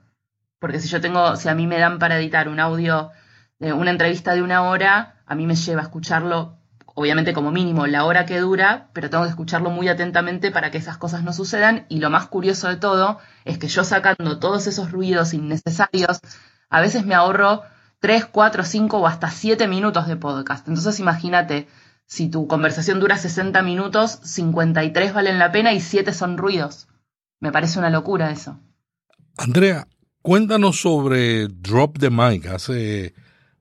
Porque 0.57 0.79
si 0.79 0.87
yo 0.87 0.99
tengo, 0.99 1.35
si 1.35 1.47
a 1.47 1.53
mí 1.53 1.67
me 1.67 1.77
dan 1.77 1.99
para 1.99 2.17
editar 2.17 2.49
un 2.49 2.59
audio 2.59 3.11
una 3.59 3.91
entrevista 3.91 4.33
de 4.33 4.41
una 4.41 4.63
hora, 4.63 5.12
a 5.25 5.35
mí 5.35 5.47
me 5.47 5.55
lleva 5.55 5.81
a 5.81 5.85
escucharlo, 5.85 6.57
obviamente 6.85 7.33
como 7.33 7.51
mínimo 7.51 7.87
la 7.87 8.05
hora 8.05 8.25
que 8.25 8.39
dura, 8.39 8.89
pero 8.93 9.09
tengo 9.09 9.23
que 9.23 9.29
escucharlo 9.29 9.69
muy 9.69 9.87
atentamente 9.87 10.51
para 10.51 10.71
que 10.71 10.77
esas 10.77 10.97
cosas 10.97 11.23
no 11.23 11.33
sucedan. 11.33 11.85
Y 11.89 11.99
lo 11.99 12.09
más 12.09 12.27
curioso 12.27 12.67
de 12.67 12.77
todo 12.77 13.19
es 13.45 13.57
que 13.57 13.67
yo 13.67 13.83
sacando 13.83 14.39
todos 14.39 14.67
esos 14.67 14.91
ruidos 14.91 15.33
innecesarios, 15.33 16.19
a 16.69 16.81
veces 16.81 17.05
me 17.05 17.15
ahorro 17.15 17.63
3, 17.99 18.25
4, 18.25 18.63
5 18.63 18.97
o 18.97 19.07
hasta 19.07 19.29
7 19.29 19.67
minutos 19.67 20.07
de 20.07 20.17
podcast. 20.17 20.67
Entonces 20.67 20.99
imagínate, 20.99 21.67
si 22.05 22.29
tu 22.29 22.47
conversación 22.47 22.99
dura 22.99 23.17
60 23.17 23.61
minutos, 23.61 24.19
53 24.23 25.13
valen 25.13 25.39
la 25.39 25.51
pena 25.51 25.73
y 25.73 25.79
7 25.79 26.13
son 26.13 26.37
ruidos. 26.37 26.87
Me 27.39 27.51
parece 27.51 27.79
una 27.79 27.89
locura 27.89 28.31
eso. 28.31 28.59
Andrea, 29.37 29.87
cuéntanos 30.21 30.79
sobre 30.79 31.47
Drop 31.47 31.97
the 31.97 32.09
Mic. 32.09 32.45
Hace 32.47 33.13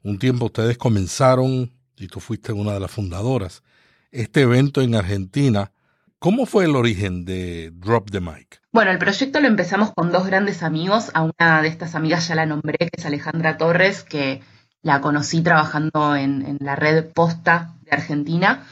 un 0.03 0.19
tiempo 0.19 0.47
ustedes 0.47 0.79
comenzaron, 0.79 1.73
y 1.97 2.09
tú 2.09 2.21
fuiste 2.21 2.53
una 2.53 2.73
de 2.73 2.81
las 2.81 2.91
fundadoras, 2.91 3.63
este 4.11 4.43
evento 4.43 4.83
en 4.83 4.95
Argentina. 4.95 5.73
¿Cómo 6.19 6.47
fue 6.47 6.67
el 6.67 6.77
origen 6.77 7.25
de 7.25 7.73
Drop 7.75 8.11
the 8.11 8.21
Mic? 8.21 8.61
Bueno, 8.73 8.91
el 8.91 8.99
proyecto 8.99 9.41
lo 9.41 9.49
empezamos 9.49 9.93
con 9.93 10.13
dos 10.13 10.27
grandes 10.27 10.63
amigos. 10.63 11.11
A 11.15 11.23
una 11.23 11.63
de 11.63 11.69
estas 11.69 11.95
amigas 11.95 12.29
ya 12.29 12.35
la 12.35 12.47
nombré, 12.47 12.79
que 12.79 12.91
es 12.93 13.05
Alejandra 13.05 13.57
Torres, 13.57 14.05
que 14.05 14.41
la 14.83 15.01
conocí 15.01 15.43
trabajando 15.43 16.15
en, 16.15 16.59
la 16.61 16.77
red 16.77 17.07
Posta 17.13 17.75
de 17.83 17.91
Argentina. 17.91 18.65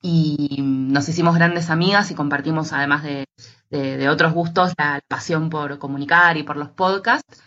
Y 0.00 0.58
nos 0.62 1.08
hicimos 1.08 1.34
grandes 1.34 1.70
amigas 1.70 2.10
y 2.10 2.14
compartimos, 2.14 2.72
además 2.72 3.02
de, 3.04 4.08
otros 4.08 4.32
gustos, 4.32 4.72
la 4.78 5.00
pasión 5.08 5.50
por 5.50 5.78
comunicar 5.78 6.36
y 6.36 6.42
por 6.42 6.56
los 6.56 6.68
podcasts. 6.70 7.42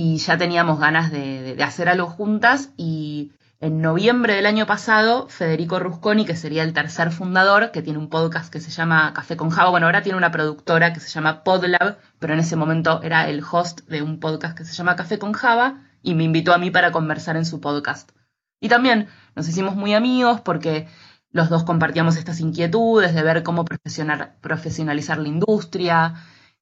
Y 0.00 0.18
ya 0.18 0.38
teníamos 0.38 0.78
ganas 0.78 1.10
de, 1.10 1.60
hacer 1.60 1.88
algo 1.88 2.06
juntas 2.06 2.70
y 2.76 3.32
en 3.58 3.82
noviembre 3.82 4.34
del 4.34 4.46
año 4.46 4.64
pasado, 4.64 5.26
Federico 5.28 5.80
Rusconi, 5.80 6.24
que 6.24 6.36
sería 6.36 6.62
el 6.62 6.72
tercer 6.72 7.10
fundador, 7.10 7.72
que 7.72 7.82
tiene 7.82 7.98
un 7.98 8.08
podcast 8.08 8.48
que 8.52 8.60
se 8.60 8.70
llama 8.70 9.12
Café 9.12 9.36
con 9.36 9.50
Java, 9.50 9.70
bueno, 9.70 9.86
ahora 9.86 10.02
tiene 10.02 10.16
una 10.16 10.30
productora 10.30 10.92
que 10.92 11.00
se 11.00 11.08
llama 11.08 11.42
Podlab, 11.42 11.98
pero 12.20 12.32
en 12.32 12.38
ese 12.38 12.54
momento 12.54 13.02
era 13.02 13.28
el 13.28 13.42
host 13.42 13.88
de 13.88 14.02
un 14.02 14.20
podcast 14.20 14.56
que 14.56 14.64
se 14.64 14.72
llama 14.72 14.94
Café 14.94 15.18
con 15.18 15.32
Java, 15.32 15.82
y 16.00 16.14
me 16.14 16.22
invitó 16.22 16.54
a 16.54 16.58
mí 16.58 16.70
para 16.70 16.92
conversar 16.92 17.36
en 17.36 17.44
su 17.44 17.60
podcast. 17.60 18.12
Y 18.60 18.68
también 18.68 19.08
nos 19.34 19.48
hicimos 19.48 19.74
muy 19.74 19.94
amigos 19.94 20.40
porque 20.42 20.86
los 21.32 21.48
dos 21.48 21.64
compartíamos 21.64 22.16
estas 22.16 22.38
inquietudes 22.38 23.14
de 23.14 23.22
ver 23.24 23.42
cómo 23.42 23.64
profesionalizar 23.64 25.18
la 25.18 25.28
industria, 25.28 26.14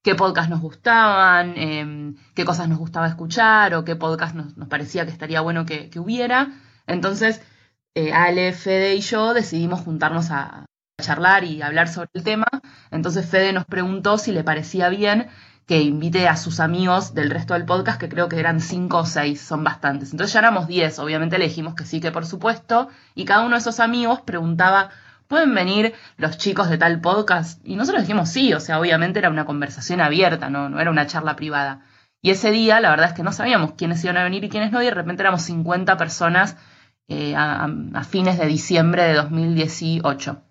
qué 0.07 0.15
podcast 0.15 0.49
nos 0.49 0.61
gustaban, 0.61 1.57
em, 1.57 2.15
qué 2.33 2.45
cosas 2.45 2.69
nos 2.69 2.77
gustaba 2.77 3.07
escuchar 3.07 3.73
o 3.75 3.83
qué 3.83 3.97
podcast 3.97 4.35
nos, 4.35 4.53
parecía 4.69 5.05
que 5.05 5.11
estaría 5.11 5.41
bueno 5.41 5.65
que 5.65 5.91
hubiera. 5.99 6.53
Entonces, 6.85 7.41
eh, 7.93 8.13
Ale, 8.13 8.53
Fede 8.53 8.95
y 8.95 9.01
yo 9.01 9.33
decidimos 9.33 9.81
juntarnos 9.81 10.31
a, 10.31 10.65
charlar 11.01 11.43
y 11.43 11.61
hablar 11.61 11.89
sobre 11.89 12.09
el 12.13 12.23
tema. 12.23 12.45
Entonces 12.89 13.29
Fede 13.29 13.51
nos 13.51 13.65
preguntó 13.65 14.17
si 14.17 14.31
le 14.31 14.45
parecía 14.45 14.87
bien 14.87 15.27
que 15.65 15.81
invite 15.81 16.27
a 16.29 16.37
sus 16.37 16.61
amigos 16.61 17.13
del 17.13 17.29
resto 17.29 17.53
del 17.53 17.65
podcast, 17.65 17.99
que 17.99 18.07
creo 18.07 18.29
que 18.29 18.39
eran 18.39 18.61
cinco 18.61 18.99
o 18.99 19.05
seis, 19.05 19.41
son 19.41 19.63
bastantes. 19.65 20.11
Entonces 20.11 20.33
ya 20.33 20.39
éramos 20.39 20.67
diez, 20.67 20.99
obviamente 20.99 21.37
le 21.37 21.49
dijimos 21.49 21.75
que 21.75 21.83
sí, 21.85 21.99
que 21.99 22.11
por 22.11 22.25
supuesto, 22.25 22.87
y 23.13 23.25
cada 23.25 23.41
uno 23.41 23.55
de 23.55 23.59
esos 23.59 23.81
amigos 23.81 24.21
preguntaba, 24.21 24.89
¿pueden 25.27 25.53
venir 25.53 25.93
los 26.17 26.37
chicos 26.37 26.69
de 26.69 26.77
tal 26.77 27.01
podcast? 27.01 27.59
Y 27.65 27.75
nosotros 27.75 28.03
dijimos 28.03 28.29
sí, 28.29 28.53
o 28.53 28.59
sea, 28.59 28.79
obviamente 28.79 29.19
era 29.19 29.29
una 29.29 29.45
conversación 29.45 30.01
abierta, 30.01 30.49
no, 30.49 30.69
no 30.69 30.79
era 30.79 30.91
una 30.91 31.07
charla 31.07 31.35
privada. 31.35 31.81
Y 32.21 32.31
ese 32.31 32.51
día, 32.51 32.79
la 32.79 32.89
verdad 32.89 33.07
es 33.07 33.13
que 33.13 33.23
no 33.23 33.31
sabíamos 33.31 33.73
quiénes 33.73 34.03
iban 34.03 34.17
a 34.17 34.23
venir 34.23 34.43
y 34.43 34.49
quiénes 34.49 34.71
no, 34.71 34.81
y 34.81 34.85
de 34.85 34.91
repente 34.91 35.21
éramos 35.21 35.43
50 35.43 35.97
personas 35.97 36.57
eh, 37.07 37.35
a, 37.37 37.69
fines 38.03 38.37
de 38.37 38.47
diciembre 38.47 39.03
de 39.03 39.13
2018. 39.13 40.41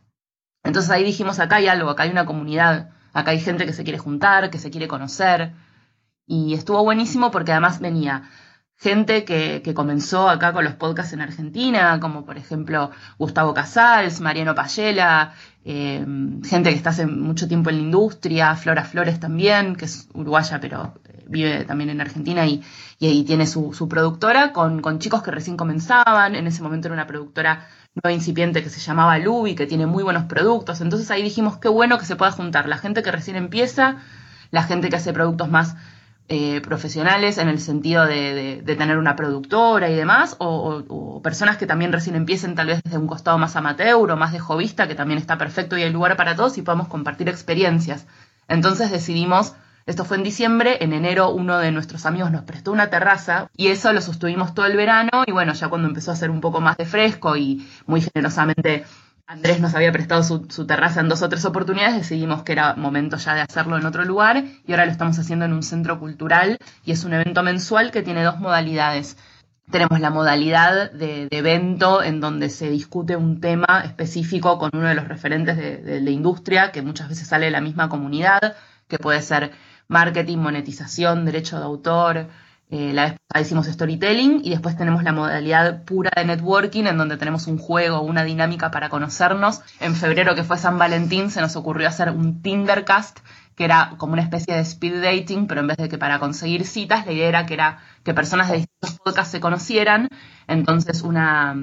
Entonces 0.64 0.90
ahí 0.90 1.04
dijimos, 1.04 1.38
acá 1.38 1.56
hay 1.56 1.68
algo, 1.68 1.90
acá 1.90 2.04
hay 2.04 2.10
una 2.10 2.26
comunidad, 2.26 2.90
acá 3.12 3.32
hay 3.32 3.40
gente 3.40 3.66
que 3.66 3.72
se 3.72 3.84
quiere 3.84 3.98
juntar, 3.98 4.50
que 4.50 4.58
se 4.58 4.70
quiere 4.70 4.88
conocer. 4.88 5.52
Y 6.26 6.54
estuvo 6.54 6.82
buenísimo 6.82 7.30
porque 7.30 7.52
además 7.52 7.80
venía 7.80 8.30
gente 8.78 9.24
que, 9.24 9.72
comenzó 9.74 10.28
acá 10.28 10.52
con 10.52 10.64
los 10.64 10.74
podcasts 10.74 11.12
en 11.12 11.20
Argentina, 11.20 11.98
como 12.00 12.24
por 12.24 12.36
ejemplo 12.36 12.90
Gustavo 13.18 13.54
Casals, 13.54 14.20
Mariano 14.20 14.54
Payela, 14.54 15.32
eh, 15.64 16.04
gente 16.44 16.70
que 16.70 16.76
está 16.76 16.90
hace 16.90 17.06
mucho 17.06 17.48
tiempo 17.48 17.70
en 17.70 17.76
la 17.76 17.82
industria, 17.82 18.54
Flora 18.54 18.84
Flores 18.84 19.18
también, 19.18 19.76
que 19.76 19.86
es 19.86 20.08
uruguaya 20.12 20.60
pero 20.60 20.94
vive 21.26 21.64
también 21.64 21.90
en 21.90 22.00
Argentina 22.00 22.46
y, 22.46 22.62
ahí 23.00 23.24
tiene 23.24 23.46
su, 23.46 23.88
productora 23.88 24.52
con, 24.52 24.98
chicos 24.98 25.22
que 25.22 25.30
recién 25.30 25.56
comenzaban. 25.56 26.34
En 26.34 26.46
ese 26.46 26.62
momento 26.62 26.88
era 26.88 26.94
una 26.94 27.06
productora 27.06 27.66
nueva 27.94 28.14
incipiente 28.14 28.62
que 28.62 28.70
se 28.70 28.80
llamaba 28.80 29.18
Lubi, 29.18 29.54
que 29.54 29.66
tiene 29.66 29.86
muy 29.86 30.02
buenos 30.02 30.24
productos. 30.24 30.80
Entonces 30.80 31.10
ahí 31.10 31.22
dijimos 31.22 31.58
qué 31.58 31.68
bueno 31.68 31.98
que 31.98 32.04
se 32.04 32.16
pueda 32.16 32.30
juntar 32.30 32.68
la 32.68 32.78
gente 32.78 33.02
que 33.02 33.10
recién 33.10 33.36
empieza, 33.36 33.96
la 34.50 34.62
gente 34.62 34.88
que 34.88 34.96
hace 34.96 35.12
productos 35.12 35.50
más 35.50 35.76
eh, 36.28 36.60
profesionales 36.60 37.38
en 37.38 37.48
el 37.48 37.60
sentido 37.60 38.04
de, 38.04 38.62
tener 38.66 38.98
una 38.98 39.14
productora 39.16 39.88
y 39.90 39.94
demás, 39.94 40.36
o, 40.38 41.20
personas 41.22 41.56
que 41.56 41.66
también 41.66 41.92
recién 41.92 42.16
empiecen 42.16 42.54
tal 42.54 42.68
vez 42.68 42.80
desde 42.82 42.98
un 42.98 43.06
costado 43.06 43.38
más 43.38 43.56
amateur 43.56 44.10
o 44.10 44.16
más 44.16 44.32
de 44.32 44.38
jovista, 44.38 44.88
que 44.88 44.94
también 44.94 45.18
está 45.18 45.38
perfecto 45.38 45.76
y 45.76 45.82
hay 45.82 45.90
lugar 45.90 46.16
para 46.16 46.36
todos 46.36 46.58
y 46.58 46.62
podamos 46.62 46.88
compartir 46.88 47.28
experiencias. 47.28 48.06
Entonces 48.48 48.90
decidimos 48.90 49.54
esto 49.86 50.04
fue 50.04 50.16
en 50.16 50.24
diciembre, 50.24 50.78
en 50.80 50.92
enero 50.92 51.30
uno 51.30 51.58
de 51.58 51.70
nuestros 51.70 52.06
amigos 52.06 52.32
nos 52.32 52.42
prestó 52.42 52.72
una 52.72 52.90
terraza 52.90 53.48
y 53.56 53.68
eso 53.68 53.92
lo 53.92 54.00
sostuvimos 54.00 54.52
todo 54.52 54.66
el 54.66 54.76
verano 54.76 55.22
y 55.24 55.30
bueno, 55.30 55.52
ya 55.52 55.68
cuando 55.68 55.86
empezó 55.86 56.10
a 56.10 56.14
hacer 56.14 56.28
un 56.28 56.40
poco 56.40 56.60
más 56.60 56.76
de 56.76 56.86
fresco 56.86 57.36
y 57.36 57.64
muy 57.86 58.00
generosamente 58.00 58.84
Andrés 59.28 59.60
nos 59.60 59.74
había 59.74 59.90
prestado 59.90 60.22
su, 60.22 60.66
terraza 60.66 61.00
en 61.00 61.08
dos 61.08 61.20
o 61.22 61.28
tres 61.28 61.44
oportunidades, 61.44 61.96
decidimos 61.96 62.44
que 62.44 62.52
era 62.52 62.74
momento 62.76 63.16
ya 63.16 63.34
de 63.34 63.40
hacerlo 63.40 63.76
en 63.76 63.84
otro 63.84 64.04
lugar 64.04 64.44
y 64.64 64.70
ahora 64.70 64.86
lo 64.86 64.92
estamos 64.92 65.18
haciendo 65.18 65.44
en 65.44 65.52
un 65.52 65.64
centro 65.64 65.98
cultural 65.98 66.58
y 66.84 66.92
es 66.92 67.02
un 67.02 67.12
evento 67.12 67.42
mensual 67.42 67.90
que 67.90 68.02
tiene 68.02 68.22
dos 68.22 68.38
modalidades. 68.38 69.16
Tenemos 69.68 69.98
la 69.98 70.10
modalidad 70.10 70.92
de, 70.92 71.26
evento 71.32 72.04
en 72.04 72.20
donde 72.20 72.50
se 72.50 72.70
discute 72.70 73.16
un 73.16 73.40
tema 73.40 73.82
específico 73.84 74.58
con 74.58 74.70
uno 74.72 74.86
de 74.86 74.94
los 74.94 75.08
referentes 75.08 75.56
de, 75.56 75.78
de 75.78 76.00
la 76.00 76.10
industria 76.10 76.70
que 76.70 76.82
muchas 76.82 77.08
veces 77.08 77.26
sale 77.26 77.46
de 77.46 77.50
la 77.50 77.60
misma 77.60 77.88
comunidad, 77.88 78.54
que 78.86 78.98
puede 78.98 79.22
ser 79.22 79.50
marketing, 79.88 80.38
monetización, 80.38 81.24
derecho 81.24 81.58
de 81.58 81.64
autor. 81.64 82.28
Eh, 82.68 82.92
la 82.92 83.04
vez 83.04 83.12
pasada 83.28 83.46
hicimos 83.46 83.66
storytelling 83.66 84.40
y 84.42 84.50
después 84.50 84.76
tenemos 84.76 85.04
la 85.04 85.12
modalidad 85.12 85.84
pura 85.84 86.10
de 86.16 86.24
networking 86.24 86.86
en 86.86 86.98
donde 86.98 87.16
tenemos 87.16 87.46
un 87.46 87.58
juego, 87.58 88.00
una 88.00 88.24
dinámica 88.24 88.70
para 88.70 88.88
conocernos. 88.88 89.60
En 89.80 89.94
febrero 89.94 90.34
que 90.34 90.42
fue 90.42 90.58
San 90.58 90.78
Valentín 90.78 91.30
se 91.30 91.40
nos 91.40 91.54
ocurrió 91.54 91.88
hacer 91.88 92.10
un 92.10 92.42
Tindercast 92.42 93.20
que 93.54 93.64
era 93.64 93.94
como 93.96 94.12
una 94.12 94.22
especie 94.22 94.54
de 94.54 94.60
speed 94.60 95.02
dating, 95.02 95.46
pero 95.46 95.62
en 95.62 95.68
vez 95.68 95.78
de 95.78 95.88
que 95.88 95.96
para 95.96 96.18
conseguir 96.18 96.66
citas, 96.66 97.06
la 97.06 97.12
idea 97.12 97.28
era 97.28 97.46
que 97.46 97.54
era 97.54 97.78
que 98.04 98.12
personas 98.12 98.50
de 98.50 98.58
distintos 98.58 98.98
podcasts 99.02 99.32
se 99.32 99.40
conocieran. 99.40 100.08
Entonces 100.46 101.02
una 101.02 101.56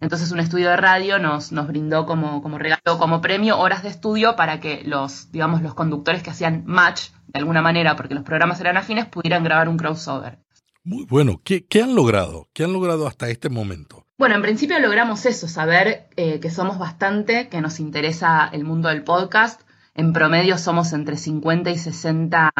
entonces 0.00 0.32
un 0.32 0.40
estudio 0.40 0.70
de 0.70 0.76
radio 0.76 1.18
nos, 1.18 1.52
nos 1.52 1.66
brindó 1.68 2.06
como, 2.06 2.42
como 2.42 2.58
regalo, 2.58 2.98
como 2.98 3.20
premio, 3.20 3.58
horas 3.58 3.82
de 3.82 3.90
estudio 3.90 4.34
para 4.34 4.58
que 4.58 4.82
los, 4.84 5.30
digamos, 5.30 5.62
los 5.62 5.74
conductores 5.74 6.22
que 6.22 6.30
hacían 6.30 6.64
match 6.66 7.10
de 7.28 7.38
alguna 7.38 7.62
manera, 7.62 7.96
porque 7.96 8.14
los 8.14 8.24
programas 8.24 8.60
eran 8.60 8.76
afines, 8.76 9.06
pudieran 9.06 9.44
grabar 9.44 9.68
un 9.68 9.76
crossover. 9.76 10.38
Muy 10.82 11.04
bueno. 11.04 11.40
¿Qué, 11.44 11.66
qué 11.66 11.82
han 11.82 11.94
logrado? 11.94 12.48
¿Qué 12.54 12.64
han 12.64 12.72
logrado 12.72 13.06
hasta 13.06 13.28
este 13.28 13.50
momento? 13.50 14.06
Bueno, 14.16 14.34
en 14.36 14.42
principio 14.42 14.78
logramos 14.80 15.26
eso, 15.26 15.48
saber 15.48 16.08
eh, 16.16 16.40
que 16.40 16.50
somos 16.50 16.78
bastante, 16.78 17.48
que 17.48 17.60
nos 17.60 17.80
interesa 17.80 18.48
el 18.52 18.64
mundo 18.64 18.88
del 18.88 19.04
podcast. 19.04 19.60
En 19.94 20.12
promedio 20.12 20.56
somos 20.56 20.92
entre 20.94 21.16
50 21.16 21.70
y 21.70 21.78
60 21.78 22.50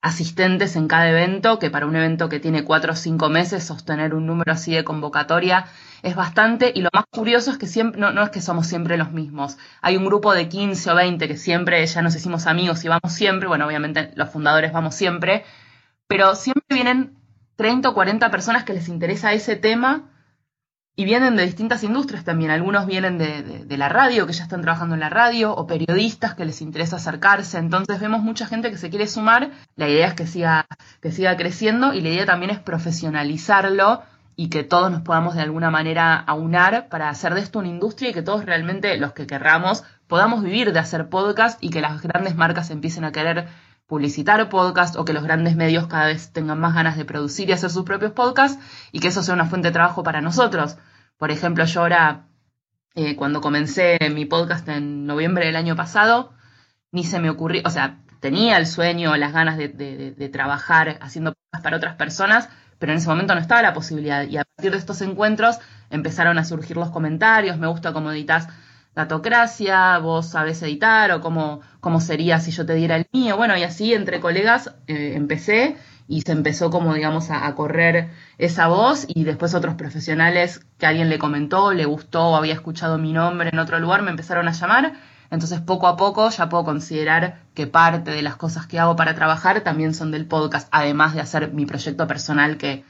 asistentes 0.00 0.76
en 0.76 0.88
cada 0.88 1.08
evento, 1.08 1.58
que 1.58 1.70
para 1.70 1.86
un 1.86 1.96
evento 1.96 2.28
que 2.28 2.40
tiene 2.40 2.64
cuatro 2.64 2.92
o 2.92 2.96
cinco 2.96 3.28
meses, 3.28 3.64
sostener 3.64 4.14
un 4.14 4.26
número 4.26 4.52
así 4.52 4.74
de 4.74 4.84
convocatoria 4.84 5.66
es 6.02 6.14
bastante. 6.14 6.72
Y 6.74 6.82
lo 6.82 6.90
más 6.92 7.04
curioso 7.10 7.50
es 7.50 7.58
que 7.58 7.66
siempre, 7.66 8.00
no, 8.00 8.12
no, 8.12 8.22
es 8.22 8.30
que 8.30 8.40
somos 8.40 8.66
siempre 8.66 8.96
los 8.96 9.10
mismos. 9.12 9.58
Hay 9.82 9.96
un 9.96 10.04
grupo 10.04 10.34
de 10.34 10.48
15 10.48 10.90
o 10.90 10.94
20 10.94 11.26
que 11.28 11.36
siempre 11.36 11.84
ya 11.84 12.02
nos 12.02 12.14
hicimos 12.14 12.46
amigos 12.46 12.84
y 12.84 12.88
vamos 12.88 13.12
siempre. 13.12 13.48
Bueno, 13.48 13.66
obviamente 13.66 14.12
los 14.14 14.30
fundadores 14.30 14.72
vamos 14.72 14.94
siempre. 14.94 15.44
Pero 16.06 16.34
siempre 16.34 16.64
vienen 16.70 17.18
30 17.56 17.88
o 17.88 17.94
40 17.94 18.30
personas 18.30 18.64
que 18.64 18.74
les 18.74 18.88
interesa 18.88 19.32
ese 19.32 19.56
tema 19.56 20.10
y 20.98 21.04
vienen 21.04 21.36
de 21.36 21.46
distintas 21.46 21.84
industrias 21.84 22.24
también. 22.24 22.50
Algunos 22.50 22.84
vienen 22.84 23.18
de, 23.18 23.76
la 23.76 23.88
radio, 23.88 24.26
que 24.26 24.32
ya 24.32 24.42
están 24.42 24.62
trabajando 24.62 24.96
en 24.96 25.00
la 25.00 25.08
radio, 25.08 25.54
o 25.54 25.64
periodistas 25.64 26.34
que 26.34 26.44
les 26.44 26.60
interesa 26.60 26.96
acercarse. 26.96 27.58
Entonces 27.58 28.00
vemos 28.00 28.20
mucha 28.20 28.46
gente 28.46 28.68
que 28.72 28.78
se 28.78 28.90
quiere 28.90 29.06
sumar. 29.06 29.52
La 29.76 29.88
idea 29.88 30.08
es 30.08 30.14
que 30.14 30.26
siga, 30.26 30.66
que 31.00 31.12
siga 31.12 31.36
creciendo 31.36 31.94
y 31.94 32.00
la 32.00 32.08
idea 32.08 32.26
también 32.26 32.50
es 32.50 32.58
profesionalizarlo 32.58 34.02
y 34.34 34.48
que 34.48 34.64
todos 34.64 34.90
nos 34.90 35.02
podamos 35.02 35.36
de 35.36 35.42
alguna 35.42 35.70
manera 35.70 36.16
aunar 36.16 36.88
para 36.88 37.10
hacer 37.10 37.32
de 37.34 37.42
esto 37.42 37.60
una 37.60 37.68
industria 37.68 38.10
y 38.10 38.12
que 38.12 38.22
todos 38.22 38.44
realmente, 38.44 38.98
los 38.98 39.12
que 39.12 39.28
querramos, 39.28 39.84
podamos 40.08 40.42
vivir 40.42 40.72
de 40.72 40.80
hacer 40.80 41.08
podcast 41.08 41.62
y 41.62 41.70
que 41.70 41.80
las 41.80 42.02
grandes 42.02 42.34
marcas 42.34 42.70
empiecen 42.70 43.04
a 43.04 43.12
querer 43.12 43.46
publicitar 43.88 44.48
podcast 44.50 44.96
o 44.96 45.04
que 45.04 45.14
los 45.14 45.24
grandes 45.24 45.56
medios 45.56 45.88
cada 45.88 46.06
vez 46.06 46.30
tengan 46.32 46.60
más 46.60 46.74
ganas 46.74 46.96
de 46.96 47.06
producir 47.06 47.48
y 47.48 47.52
hacer 47.52 47.70
sus 47.70 47.84
propios 47.84 48.12
podcasts 48.12 48.62
y 48.92 49.00
que 49.00 49.08
eso 49.08 49.22
sea 49.22 49.34
una 49.34 49.46
fuente 49.46 49.68
de 49.68 49.72
trabajo 49.72 50.02
para 50.02 50.20
nosotros. 50.20 50.76
Por 51.16 51.30
ejemplo, 51.30 51.64
yo 51.64 51.80
ahora, 51.80 52.26
eh, 52.94 53.16
cuando 53.16 53.40
comencé 53.40 53.98
mi 54.14 54.26
podcast 54.26 54.68
en 54.68 55.06
noviembre 55.06 55.46
del 55.46 55.56
año 55.56 55.74
pasado, 55.74 56.34
ni 56.92 57.02
se 57.02 57.18
me 57.18 57.30
ocurrió, 57.30 57.62
o 57.64 57.70
sea, 57.70 58.00
tenía 58.20 58.58
el 58.58 58.66
sueño, 58.66 59.16
las 59.16 59.32
ganas 59.32 59.56
de, 59.56 60.30
trabajar 60.30 60.98
haciendo 61.00 61.32
podcasts 61.32 61.64
para 61.64 61.76
otras 61.78 61.96
personas, 61.96 62.50
pero 62.78 62.92
en 62.92 62.98
ese 62.98 63.08
momento 63.08 63.34
no 63.34 63.40
estaba 63.40 63.62
la 63.62 63.72
posibilidad. 63.72 64.24
Y 64.24 64.36
a 64.36 64.44
partir 64.44 64.70
de 64.70 64.76
estos 64.76 65.00
encuentros 65.00 65.58
empezaron 65.88 66.38
a 66.38 66.44
surgir 66.44 66.76
los 66.76 66.90
comentarios, 66.90 67.56
me 67.56 67.68
gusta 67.68 67.94
cómo 67.94 68.12
editas 68.12 68.48
Datocracia, 68.98 69.96
vos 69.98 70.26
sabés 70.26 70.60
editar 70.62 71.12
o 71.12 71.20
cómo, 71.20 71.60
cómo 71.78 72.00
sería 72.00 72.40
si 72.40 72.50
yo 72.50 72.66
te 72.66 72.74
diera 72.74 72.96
el 72.96 73.06
mío. 73.12 73.36
Bueno, 73.36 73.56
y 73.56 73.62
así 73.62 73.94
entre 73.94 74.18
colegas 74.18 74.74
eh, 74.88 75.12
empecé 75.14 75.76
y 76.08 76.22
se 76.22 76.32
empezó 76.32 76.70
como 76.70 76.94
digamos 76.94 77.30
a, 77.30 77.54
correr 77.54 78.10
esa 78.38 78.66
voz 78.66 79.06
y 79.06 79.22
después 79.22 79.54
otros 79.54 79.76
profesionales 79.76 80.66
que 80.78 80.86
alguien 80.86 81.10
le 81.10 81.20
comentó, 81.20 81.72
le 81.72 81.84
gustó 81.84 82.34
había 82.34 82.54
escuchado 82.54 82.98
mi 82.98 83.12
nombre 83.12 83.50
en 83.52 83.60
otro 83.60 83.78
lugar 83.78 84.02
me 84.02 84.10
empezaron 84.10 84.48
a 84.48 84.52
llamar. 84.52 84.94
Entonces 85.30 85.60
poco 85.60 85.86
a 85.86 85.96
poco 85.96 86.28
ya 86.30 86.48
puedo 86.48 86.64
considerar 86.64 87.42
que 87.54 87.68
parte 87.68 88.10
de 88.10 88.22
las 88.22 88.34
cosas 88.34 88.66
que 88.66 88.80
hago 88.80 88.96
para 88.96 89.14
trabajar 89.14 89.60
también 89.60 89.94
son 89.94 90.10
del 90.10 90.26
podcast, 90.26 90.66
además 90.72 91.14
de 91.14 91.20
hacer 91.20 91.52
mi 91.52 91.66
proyecto 91.66 92.08
personal 92.08 92.56
que 92.56 92.84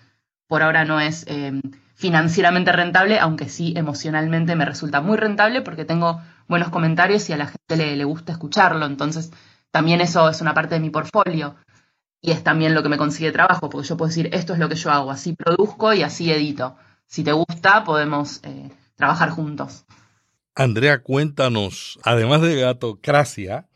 por 0.46 0.62
ahora 0.62 0.86
no 0.86 1.00
es 1.00 1.26
eh, 1.28 1.60
financieramente 1.98 2.70
rentable, 2.70 3.18
aunque 3.18 3.48
sí 3.48 3.74
emocionalmente 3.76 4.54
me 4.54 4.64
resulta 4.64 5.00
muy 5.00 5.16
rentable 5.16 5.62
porque 5.62 5.84
tengo 5.84 6.22
buenos 6.46 6.68
comentarios 6.68 7.28
y 7.28 7.32
a 7.32 7.36
la 7.36 7.46
gente 7.46 7.76
le, 7.76 7.96
le 7.96 8.04
gusta 8.04 8.30
escucharlo. 8.30 8.86
Entonces 8.86 9.32
también 9.72 10.00
eso 10.00 10.28
es 10.30 10.40
una 10.40 10.54
parte 10.54 10.76
de 10.76 10.80
mi 10.80 10.90
portfolio 10.90 11.56
y 12.20 12.30
es 12.30 12.44
también 12.44 12.72
lo 12.72 12.84
que 12.84 12.88
me 12.88 12.98
consigue 12.98 13.32
trabajo, 13.32 13.68
porque 13.68 13.88
yo 13.88 13.96
puedo 13.96 14.08
decir, 14.10 14.28
esto 14.32 14.52
es 14.52 14.60
lo 14.60 14.68
que 14.68 14.76
yo 14.76 14.92
hago, 14.92 15.10
así 15.10 15.34
produzco 15.34 15.92
y 15.92 16.02
así 16.02 16.30
edito. 16.30 16.76
Si 17.06 17.24
te 17.24 17.32
gusta, 17.32 17.82
podemos 17.82 18.40
eh, 18.44 18.70
trabajar 18.94 19.30
juntos. 19.30 19.84
Andrea, 20.54 21.02
cuéntanos, 21.02 21.98
además 22.04 22.42
de 22.42 22.60
Gatocracia, 22.60 23.66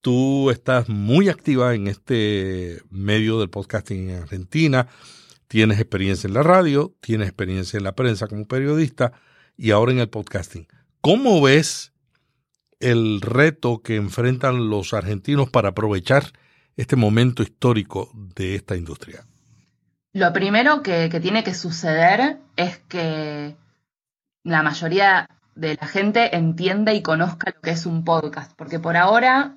tú 0.00 0.48
estás 0.48 0.88
muy 0.88 1.28
activa 1.28 1.74
en 1.74 1.86
este 1.86 2.80
medio 2.88 3.40
del 3.40 3.50
podcasting 3.50 4.08
en 4.08 4.22
Argentina, 4.22 4.88
tienes 5.52 5.78
experiencia 5.78 6.28
en 6.28 6.32
la 6.32 6.42
radio, 6.42 6.94
tienes 7.02 7.28
experiencia 7.28 7.76
en 7.76 7.84
la 7.84 7.92
prensa 7.92 8.26
como 8.26 8.46
periodista 8.46 9.12
y 9.54 9.72
ahora 9.72 9.92
en 9.92 9.98
el 9.98 10.08
podcasting. 10.08 10.66
¿Cómo 11.02 11.42
ves 11.42 11.92
el 12.80 13.20
reto 13.20 13.82
que 13.82 13.96
enfrentan 13.96 14.70
los 14.70 14.94
argentinos 14.94 15.50
para 15.50 15.68
aprovechar 15.68 16.24
este 16.78 16.96
momento 16.96 17.42
histórico 17.42 18.10
de 18.14 18.54
esta 18.54 18.76
industria? 18.76 19.26
Lo 20.14 20.32
primero 20.32 20.82
que, 20.82 21.10
tiene 21.20 21.44
que 21.44 21.52
suceder 21.52 22.38
es 22.56 22.78
que 22.88 23.54
la 24.44 24.62
mayoría 24.62 25.28
de 25.54 25.76
la 25.78 25.86
gente 25.86 26.34
entienda 26.34 26.94
y 26.94 27.02
conozca 27.02 27.52
lo 27.54 27.60
que 27.60 27.72
es 27.72 27.84
un 27.84 28.04
podcast, 28.04 28.52
porque 28.56 28.78
por 28.78 28.96
ahora, 28.96 29.54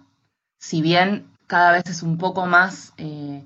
si 0.60 0.82
bien 0.82 1.32
cada 1.48 1.72
vez 1.72 1.84
es 1.88 2.04
un 2.04 2.18
poco 2.18 2.48
más 2.48 2.92
eh, 2.98 3.46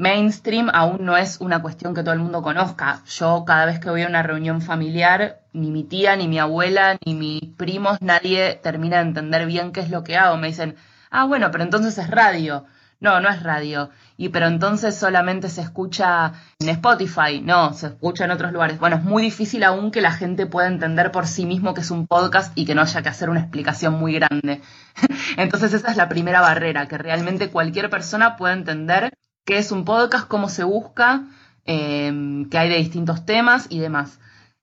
mainstream, 0.00 0.70
aún 0.72 1.04
no 1.04 1.16
es 1.18 1.40
una 1.42 1.60
cuestión 1.60 1.94
que 1.94 2.02
todo 2.02 2.14
el 2.14 2.20
mundo 2.20 2.40
conozca. 2.40 3.02
Yo 3.06 3.44
cada 3.46 3.66
vez 3.66 3.80
que 3.80 3.90
voy 3.90 4.02
a 4.02 4.08
una 4.08 4.22
reunión 4.22 4.62
familiar, 4.62 5.42
ni 5.52 5.70
mi 5.70 5.84
tía, 5.84 6.16
ni 6.16 6.26
mi 6.26 6.38
abuela, 6.38 6.96
ni 7.04 7.14
mis 7.14 7.44
primos, 7.56 8.00
nadie 8.00 8.58
termina 8.62 8.96
de 8.96 9.02
entender 9.02 9.46
bien 9.46 9.72
qué 9.72 9.80
es 9.80 9.90
lo 9.90 10.02
que 10.02 10.16
hago. 10.16 10.38
Me 10.38 10.46
dicen, 10.48 10.76
ah, 11.10 11.26
bueno, 11.26 11.50
pero 11.50 11.64
entonces 11.64 11.98
es 11.98 12.08
radio. 12.08 12.64
No, 12.98 13.20
no 13.20 13.28
es 13.28 13.42
radio. 13.42 13.90
Y 14.16 14.30
pero 14.30 14.46
entonces 14.46 14.96
solamente 14.96 15.50
se 15.50 15.60
escucha 15.60 16.32
en 16.58 16.70
Spotify. 16.70 17.42
No, 17.42 17.74
se 17.74 17.88
escucha 17.88 18.24
en 18.24 18.30
otros 18.30 18.52
lugares. 18.52 18.78
Bueno, 18.78 18.96
es 18.96 19.04
muy 19.04 19.22
difícil 19.22 19.64
aún 19.64 19.90
que 19.90 20.00
la 20.00 20.12
gente 20.12 20.46
pueda 20.46 20.68
entender 20.68 21.12
por 21.12 21.26
sí 21.26 21.44
mismo 21.44 21.74
que 21.74 21.82
es 21.82 21.90
un 21.90 22.06
podcast 22.06 22.56
y 22.56 22.64
que 22.64 22.74
no 22.74 22.80
haya 22.80 23.02
que 23.02 23.08
hacer 23.10 23.28
una 23.28 23.40
explicación 23.40 23.94
muy 23.94 24.14
grande. 24.14 24.62
entonces 25.36 25.74
esa 25.74 25.90
es 25.90 25.96
la 25.98 26.08
primera 26.08 26.40
barrera, 26.40 26.88
que 26.88 26.96
realmente 26.96 27.50
cualquier 27.50 27.90
persona 27.90 28.36
pueda 28.36 28.54
entender 28.54 29.12
qué 29.44 29.58
es 29.58 29.72
un 29.72 29.84
podcast, 29.84 30.28
cómo 30.28 30.48
se 30.48 30.64
busca, 30.64 31.24
eh, 31.64 32.46
qué 32.50 32.58
hay 32.58 32.68
de 32.68 32.76
distintos 32.76 33.24
temas 33.24 33.66
y 33.68 33.78
demás. 33.78 34.18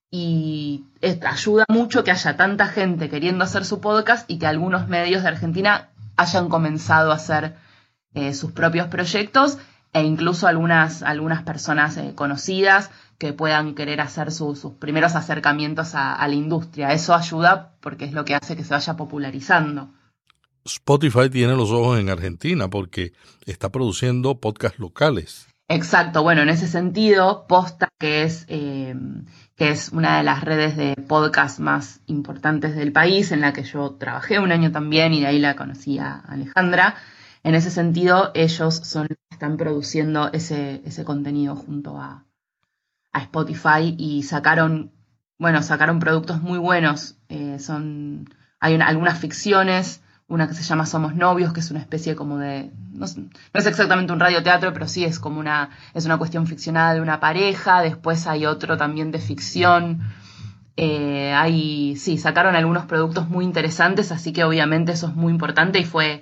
Y 0.09 0.85
ayuda 1.25 1.65
mucho 1.69 2.03
que 2.03 2.11
haya 2.11 2.37
tanta 2.37 2.67
gente 2.67 3.09
queriendo 3.09 3.43
hacer 3.43 3.65
su 3.65 3.81
podcast 3.81 4.29
y 4.29 4.39
que 4.39 4.47
algunos 4.47 4.87
medios 4.87 5.23
de 5.23 5.29
Argentina 5.29 5.89
hayan 6.15 6.49
comenzado 6.49 7.11
a 7.11 7.15
hacer 7.15 7.55
eh, 8.13 8.33
sus 8.33 8.51
propios 8.51 8.87
proyectos 8.87 9.57
e 9.93 10.03
incluso 10.03 10.47
algunas, 10.47 11.03
algunas 11.03 11.43
personas 11.43 11.97
eh, 11.97 12.13
conocidas 12.15 12.89
que 13.17 13.33
puedan 13.33 13.73
querer 13.73 14.01
hacer 14.01 14.31
sus 14.31 14.59
primeros 14.79 15.15
acercamientos 15.15 15.95
a, 15.95 16.27
la 16.27 16.33
industria. 16.35 16.93
Eso 16.93 17.15
ayuda 17.15 17.71
porque 17.79 18.05
es 18.05 18.13
lo 18.13 18.25
que 18.25 18.35
hace 18.35 18.55
que 18.55 18.63
se 18.63 18.73
vaya 18.73 18.95
popularizando. 18.95 19.89
Spotify 20.67 21.29
tiene 21.29 21.55
los 21.55 21.71
ojos 21.71 21.99
en 21.99 22.09
Argentina 22.09 22.69
porque 22.69 23.13
está 23.45 23.71
produciendo 23.71 24.39
podcasts 24.39 24.79
locales. 24.79 25.47
Exacto, 25.69 26.23
bueno, 26.23 26.43
en 26.43 26.49
ese 26.49 26.67
sentido, 26.67 27.45
Posta, 27.47 27.89
que 27.99 28.23
es, 28.23 28.45
eh, 28.47 28.95
que 29.55 29.69
es 29.69 29.89
una 29.89 30.17
de 30.17 30.23
las 30.23 30.43
redes 30.43 30.77
de 30.77 30.95
podcast 30.95 31.59
más 31.59 31.99
importantes 32.05 32.75
del 32.75 32.93
país, 32.93 33.33
en 33.33 33.41
la 33.41 33.51
que 33.51 33.63
yo 33.63 33.95
trabajé 33.95 34.39
un 34.39 34.53
año 34.53 34.71
también 34.71 35.13
y 35.13 35.21
de 35.21 35.27
ahí 35.27 35.39
la 35.39 35.57
conocí 35.57 35.99
a 35.99 36.19
Alejandra, 36.19 36.95
en 37.43 37.55
ese 37.55 37.71
sentido, 37.71 38.31
ellos 38.33 38.75
son 38.75 39.07
los 39.09 39.17
que 39.17 39.33
están 39.35 39.55
produciendo 39.55 40.31
ese, 40.33 40.81
ese 40.85 41.05
contenido 41.05 41.55
junto 41.55 41.97
a, 41.97 42.25
Spotify 43.13 43.95
y 43.97 44.21
sacaron, 44.21 44.91
bueno, 45.39 45.63
sacaron 45.63 45.97
productos 45.97 46.39
muy 46.39 46.59
buenos. 46.59 47.17
Eh, 47.29 47.57
son, 47.57 48.29
hay 48.59 48.75
algunas 48.75 49.17
ficciones, 49.17 50.03
una 50.27 50.47
que 50.47 50.53
se 50.53 50.63
llama 50.63 50.85
Somos 50.85 51.15
Novios, 51.15 51.53
que 51.53 51.61
es 51.61 51.71
una 51.71 51.79
especie 51.79 52.15
como 52.15 52.37
de, 52.37 52.71
no, 52.91 53.05
es 53.05 53.65
exactamente 53.65 54.11
un 54.11 54.19
radioteatro, 54.19 54.73
pero 54.73 54.87
sí 54.87 55.05
es 55.05 55.19
como 55.19 55.39
una, 55.39 55.69
es 55.93 56.05
una 56.05 56.17
cuestión 56.17 56.47
ficcionada 56.47 56.93
de 56.93 57.01
una 57.01 57.19
pareja. 57.19 57.81
Después 57.81 58.27
hay 58.27 58.45
otro 58.45 58.77
también 58.77 59.11
de 59.11 59.19
ficción. 59.19 60.01
Eh, 60.75 61.33
hay, 61.33 61.95
sí, 61.95 62.17
sacaron 62.17 62.55
algunos 62.55 62.85
productos 62.85 63.29
muy 63.29 63.45
interesantes, 63.45 64.11
así 64.11 64.33
que 64.33 64.43
obviamente 64.43 64.91
eso 64.91 65.07
es 65.07 65.15
muy 65.15 65.31
importante 65.31 65.79
y 65.79 65.85
fue 65.85 66.21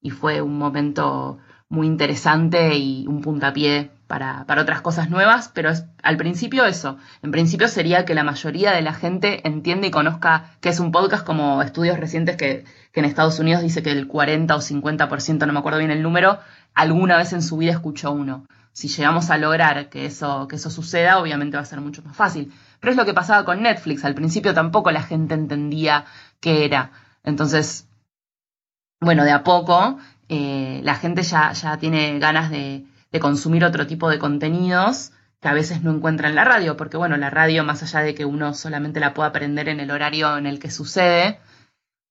y 0.00 0.10
fue 0.10 0.42
un 0.42 0.58
momento 0.58 1.38
muy 1.72 1.86
interesante 1.86 2.76
y 2.76 3.06
un 3.06 3.22
puntapié 3.22 3.90
para, 4.06 4.44
para 4.44 4.60
otras 4.60 4.82
cosas 4.82 5.08
nuevas, 5.08 5.50
pero 5.54 5.70
al 6.02 6.16
principio 6.18 6.66
eso, 6.66 6.98
en 7.22 7.30
principio 7.30 7.66
sería 7.66 8.04
que 8.04 8.14
la 8.14 8.24
mayoría 8.24 8.72
de 8.72 8.82
la 8.82 8.92
gente 8.92 9.40
entienda 9.48 9.86
y 9.86 9.90
conozca 9.90 10.50
qué 10.60 10.68
es 10.68 10.80
un 10.80 10.92
podcast, 10.92 11.24
como 11.24 11.62
estudios 11.62 11.98
recientes 11.98 12.36
que, 12.36 12.66
que 12.92 13.00
en 13.00 13.06
Estados 13.06 13.38
Unidos 13.38 13.62
dice 13.62 13.82
que 13.82 13.90
el 13.90 14.06
40 14.06 14.54
o 14.54 14.60
50%, 14.60 15.46
no 15.46 15.52
me 15.54 15.58
acuerdo 15.60 15.78
bien 15.78 15.90
el 15.90 16.02
número, 16.02 16.40
alguna 16.74 17.16
vez 17.16 17.32
en 17.32 17.40
su 17.40 17.56
vida 17.56 17.72
escuchó 17.72 18.12
uno. 18.12 18.44
Si 18.74 18.88
llegamos 18.88 19.30
a 19.30 19.38
lograr 19.38 19.88
que 19.88 20.04
eso, 20.04 20.48
que 20.48 20.56
eso 20.56 20.68
suceda, 20.68 21.20
obviamente 21.20 21.56
va 21.56 21.62
a 21.62 21.66
ser 21.66 21.80
mucho 21.80 22.02
más 22.02 22.14
fácil. 22.14 22.52
Pero 22.80 22.90
es 22.90 22.98
lo 22.98 23.06
que 23.06 23.14
pasaba 23.14 23.46
con 23.46 23.62
Netflix, 23.62 24.04
al 24.04 24.14
principio 24.14 24.52
tampoco 24.52 24.90
la 24.90 25.02
gente 25.02 25.32
entendía 25.32 26.04
qué 26.38 26.66
era. 26.66 26.90
Entonces, 27.24 27.88
bueno, 29.02 29.24
de 29.24 29.32
a 29.32 29.42
poco 29.42 29.98
eh, 30.34 30.80
la 30.82 30.94
gente 30.94 31.22
ya, 31.24 31.52
ya 31.52 31.76
tiene 31.76 32.18
ganas 32.18 32.50
de, 32.50 32.86
consumir 33.20 33.66
otro 33.66 33.86
tipo 33.86 34.08
de 34.08 34.18
contenidos 34.18 35.12
que 35.42 35.48
a 35.48 35.52
veces 35.52 35.82
no 35.82 35.92
encuentra 35.92 36.30
en 36.30 36.34
la 36.34 36.44
radio, 36.44 36.74
porque 36.78 36.96
bueno, 36.96 37.18
la 37.18 37.28
radio, 37.28 37.64
más 37.64 37.82
allá 37.82 38.00
de 38.00 38.14
que 38.14 38.24
uno 38.24 38.54
solamente 38.54 38.98
la 38.98 39.12
pueda 39.12 39.28
aprender 39.28 39.68
en 39.68 39.78
el 39.80 39.90
horario 39.90 40.38
en 40.38 40.46
el 40.46 40.58
que 40.58 40.70
sucede, 40.70 41.38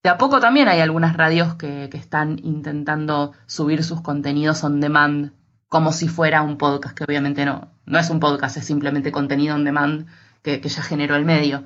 de 0.03 0.09
a 0.11 0.19
poco 0.19 0.39
también 0.39 0.67
hay 0.67 0.81
algunas 0.81 1.17
radios 1.17 1.55
que, 1.55 1.89
están 1.93 2.37
intentando 2.43 3.33
subir 3.47 3.83
sus 3.83 4.01
contenidos 4.01 4.63
on 4.63 4.79
demand 4.79 5.31
como 5.67 5.91
si 5.91 6.07
fuera 6.07 6.43
un 6.43 6.59
podcast, 6.59 6.95
que 6.95 7.05
obviamente 7.05 7.43
no, 7.43 7.71
no 7.87 7.97
es 7.97 8.11
un 8.11 8.19
podcast, 8.19 8.57
es 8.57 8.65
simplemente 8.65 9.11
contenido 9.11 9.55
on 9.55 9.63
demand 9.63 10.05
que 10.43 10.61
ya 10.61 10.83
generó 10.83 11.15
el 11.15 11.25
medio. 11.25 11.63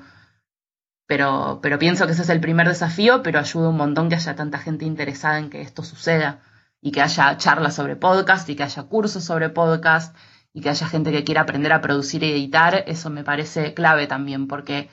Pero, 1.06 1.60
pero 1.62 1.78
pienso 1.78 2.06
que 2.06 2.12
ese 2.12 2.22
es 2.22 2.28
el 2.30 2.40
primer 2.40 2.68
desafío, 2.68 3.22
pero 3.22 3.38
ayuda 3.38 3.68
un 3.68 3.76
montón 3.76 4.08
que 4.08 4.16
haya 4.16 4.34
tanta 4.34 4.58
gente 4.58 4.84
interesada 4.84 5.38
en 5.38 5.50
que 5.50 5.62
esto 5.62 5.84
suceda 5.84 6.40
y 6.80 6.92
que 6.92 7.02
haya 7.02 7.36
charlas 7.36 7.74
sobre 7.74 7.96
podcast 7.96 8.48
y 8.48 8.56
que 8.56 8.64
haya 8.64 8.82
cursos 8.84 9.24
sobre 9.24 9.50
podcast 9.50 10.16
y 10.52 10.62
que 10.62 10.70
haya 10.70 10.86
gente 10.88 11.12
que 11.12 11.24
quiera 11.24 11.42
aprender 11.42 11.72
a 11.72 11.80
producir 11.80 12.22
y 12.22 12.32
editar, 12.32 12.84
eso 12.86 13.10
me 13.10 13.24
parece 13.24 13.74
clave 13.74 14.06
también, 14.06 14.48
porque 14.48 14.88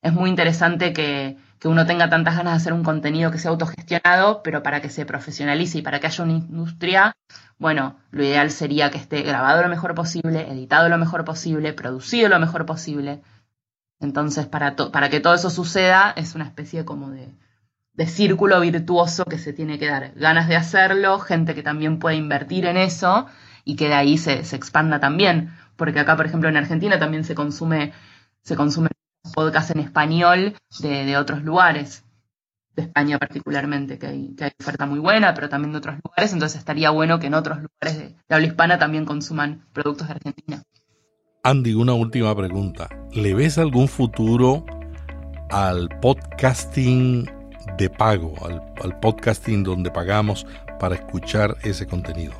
es 0.00 0.12
muy 0.12 0.30
interesante 0.30 0.92
que, 0.92 1.36
que 1.58 1.68
uno 1.68 1.86
tenga 1.86 2.08
tantas 2.08 2.36
ganas 2.36 2.52
de 2.52 2.56
hacer 2.58 2.72
un 2.72 2.84
contenido 2.84 3.30
que 3.30 3.38
sea 3.38 3.50
autogestionado, 3.50 4.42
pero 4.44 4.62
para 4.62 4.80
que 4.80 4.90
se 4.90 5.06
profesionalice 5.06 5.78
y 5.78 5.82
para 5.82 5.98
que 6.00 6.06
haya 6.06 6.24
una 6.24 6.34
industria, 6.34 7.16
bueno, 7.58 7.96
lo 8.10 8.22
ideal 8.22 8.50
sería 8.50 8.90
que 8.90 8.98
esté 8.98 9.22
grabado 9.22 9.62
lo 9.62 9.68
mejor 9.68 9.94
posible, 9.94 10.48
editado 10.50 10.88
lo 10.88 10.98
mejor 10.98 11.24
posible, 11.24 11.72
producido 11.72 12.28
lo 12.28 12.38
mejor 12.38 12.64
posible 12.64 13.22
entonces, 14.00 14.46
para, 14.46 14.76
para 14.76 15.10
que 15.10 15.20
todo 15.20 15.34
eso 15.34 15.50
suceda, 15.50 16.12
es 16.16 16.34
una 16.34 16.44
especie 16.44 16.84
como 16.84 17.10
de, 17.10 17.34
círculo 18.06 18.60
virtuoso 18.60 19.24
que 19.24 19.38
se 19.38 19.52
tiene 19.52 19.78
que 19.78 19.88
dar. 19.88 20.12
Ganas 20.14 20.46
de 20.48 20.56
hacerlo, 20.56 21.18
gente 21.18 21.54
que 21.54 21.64
también 21.64 21.98
puede 21.98 22.16
invertir 22.16 22.64
en 22.66 22.76
eso 22.76 23.26
y 23.64 23.74
que 23.74 23.88
de 23.88 23.94
ahí 23.94 24.18
se, 24.18 24.38
expanda 24.54 25.00
también. 25.00 25.50
Porque 25.76 25.98
acá, 25.98 26.16
por 26.16 26.26
ejemplo, 26.26 26.48
en 26.48 26.56
Argentina 26.56 26.98
también 26.98 27.24
se 27.24 27.34
consume, 27.34 27.92
se 28.42 28.54
consume 28.54 28.88
podcast 29.34 29.72
en 29.72 29.80
español 29.80 30.54
de, 30.80 31.16
otros 31.16 31.42
lugares, 31.42 32.04
de 32.76 32.82
España 32.82 33.18
particularmente, 33.18 33.98
que 33.98 34.06
hay, 34.06 34.34
que 34.36 34.44
hay, 34.44 34.52
oferta 34.60 34.86
muy 34.86 35.00
buena, 35.00 35.34
pero 35.34 35.48
también 35.48 35.72
de 35.72 35.78
otros 35.78 35.96
lugares. 36.04 36.32
Entonces 36.32 36.58
estaría 36.60 36.90
bueno 36.90 37.18
que 37.18 37.26
en 37.26 37.34
otros 37.34 37.58
lugares 37.58 37.98
de, 37.98 38.16
de 38.28 38.34
habla 38.34 38.46
hispana 38.46 38.78
también 38.78 39.04
consuman 39.04 39.66
productos 39.72 40.06
de 40.06 40.14
Argentina. 40.14 40.62
Andy, 41.44 41.74
una 41.74 41.94
última 41.94 42.34
pregunta. 42.34 42.88
¿Le 43.12 43.32
ves 43.32 43.58
algún 43.58 43.86
futuro 43.86 44.64
al 45.50 45.88
podcasting 46.00 47.30
de 47.78 47.88
pago, 47.88 48.34
al, 48.82 48.98
podcasting 48.98 49.62
donde 49.62 49.90
pagamos 49.90 50.46
para 50.80 50.96
escuchar 50.96 51.56
ese 51.62 51.86
contenido? 51.86 52.34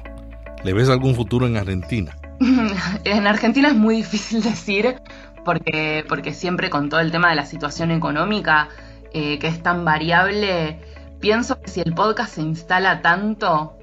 ¿Le 0.65 0.73
ves 0.73 0.89
algún 0.89 1.15
futuro 1.15 1.47
en 1.47 1.57
Argentina? 1.57 2.17
en 3.05 3.27
Argentina 3.29 3.69
es 3.69 3.77
muy 3.77 3.97
difícil 3.97 4.43
decir 4.43 4.97
porque, 5.45 6.05
porque 6.09 6.35
siempre 6.35 6.69
con 6.69 6.89
todo 6.89 6.99
el 6.99 7.13
tema 7.13 7.31
de 7.31 7.37
la 7.37 7.47
situación 7.47 7.93
económica 7.93 8.69
eh, 9.13 9.39
que 9.39 9.47
es 9.47 9.63
tan 9.63 9.85
variable, 9.85 10.81
pienso 11.21 11.61
que 11.61 11.69
si 11.69 11.81
el 11.81 11.95
podcast 11.95 12.35
se 12.35 12.43
instala 12.43 13.01
tanto 13.01 13.79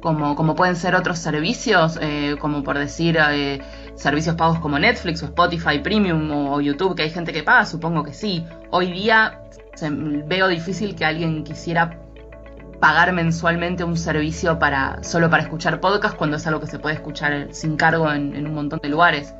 como, 0.00 0.36
como 0.36 0.54
pueden 0.54 0.76
ser 0.76 0.94
otros 0.94 1.18
servicios, 1.18 1.98
eh, 2.00 2.36
como 2.40 2.62
por 2.62 2.78
decir 2.78 3.18
eh, 3.30 3.60
servicios 3.96 4.36
pagos 4.36 4.58
como 4.60 4.78
Netflix 4.78 5.22
o 5.22 5.26
Spotify 5.26 5.78
Premium 5.78 6.30
o, 6.30 6.60
YouTube, 6.60 6.94
que 6.94 7.02
hay 7.02 7.10
gente 7.10 7.32
que 7.32 7.42
paga, 7.42 7.64
supongo 7.64 8.02
que 8.04 8.12
sí. 8.12 8.46
Hoy 8.70 8.92
día 8.92 9.40
veo 9.80 10.48
difícil 10.48 10.94
que 10.94 11.04
alguien 11.04 11.44
quisiera 11.44 11.98
pagar 12.80 13.12
mensualmente 13.12 13.84
un 13.84 13.96
servicio 13.96 14.58
para 14.58 15.02
solo 15.02 15.30
para 15.30 15.42
escuchar 15.42 15.80
podcast 15.80 16.16
cuando 16.16 16.36
es 16.36 16.46
algo 16.46 16.60
que 16.60 16.66
se 16.66 16.78
puede 16.78 16.94
escuchar 16.94 17.48
sin 17.52 17.76
cargo 17.76 18.12
en, 18.12 18.46
un 18.46 18.54
montón 18.54 18.80
de 18.82 18.88
lugares. 18.88 19.34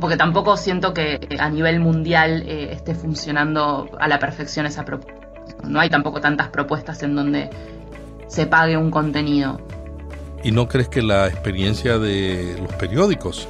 Porque 0.00 0.16
tampoco 0.16 0.56
siento 0.56 0.92
que 0.92 1.20
a 1.38 1.48
nivel 1.48 1.80
mundial 1.80 2.42
eh, 2.46 2.72
esté 2.72 2.94
funcionando 2.94 3.88
a 3.98 4.08
la 4.08 4.18
perfección 4.18 4.66
esa 4.66 4.84
propuesta. 4.84 5.22
No 5.64 5.80
hay 5.80 5.88
tampoco 5.88 6.20
tantas 6.20 6.48
propuestas 6.48 7.02
en 7.02 7.14
donde 7.14 7.50
se 8.26 8.46
pague 8.46 8.76
un 8.76 8.90
contenido. 8.90 9.58
¿Y 10.46 10.52
no 10.52 10.68
crees 10.68 10.88
que 10.88 11.02
la 11.02 11.26
experiencia 11.26 11.98
de 11.98 12.56
los 12.62 12.72
periódicos 12.74 13.48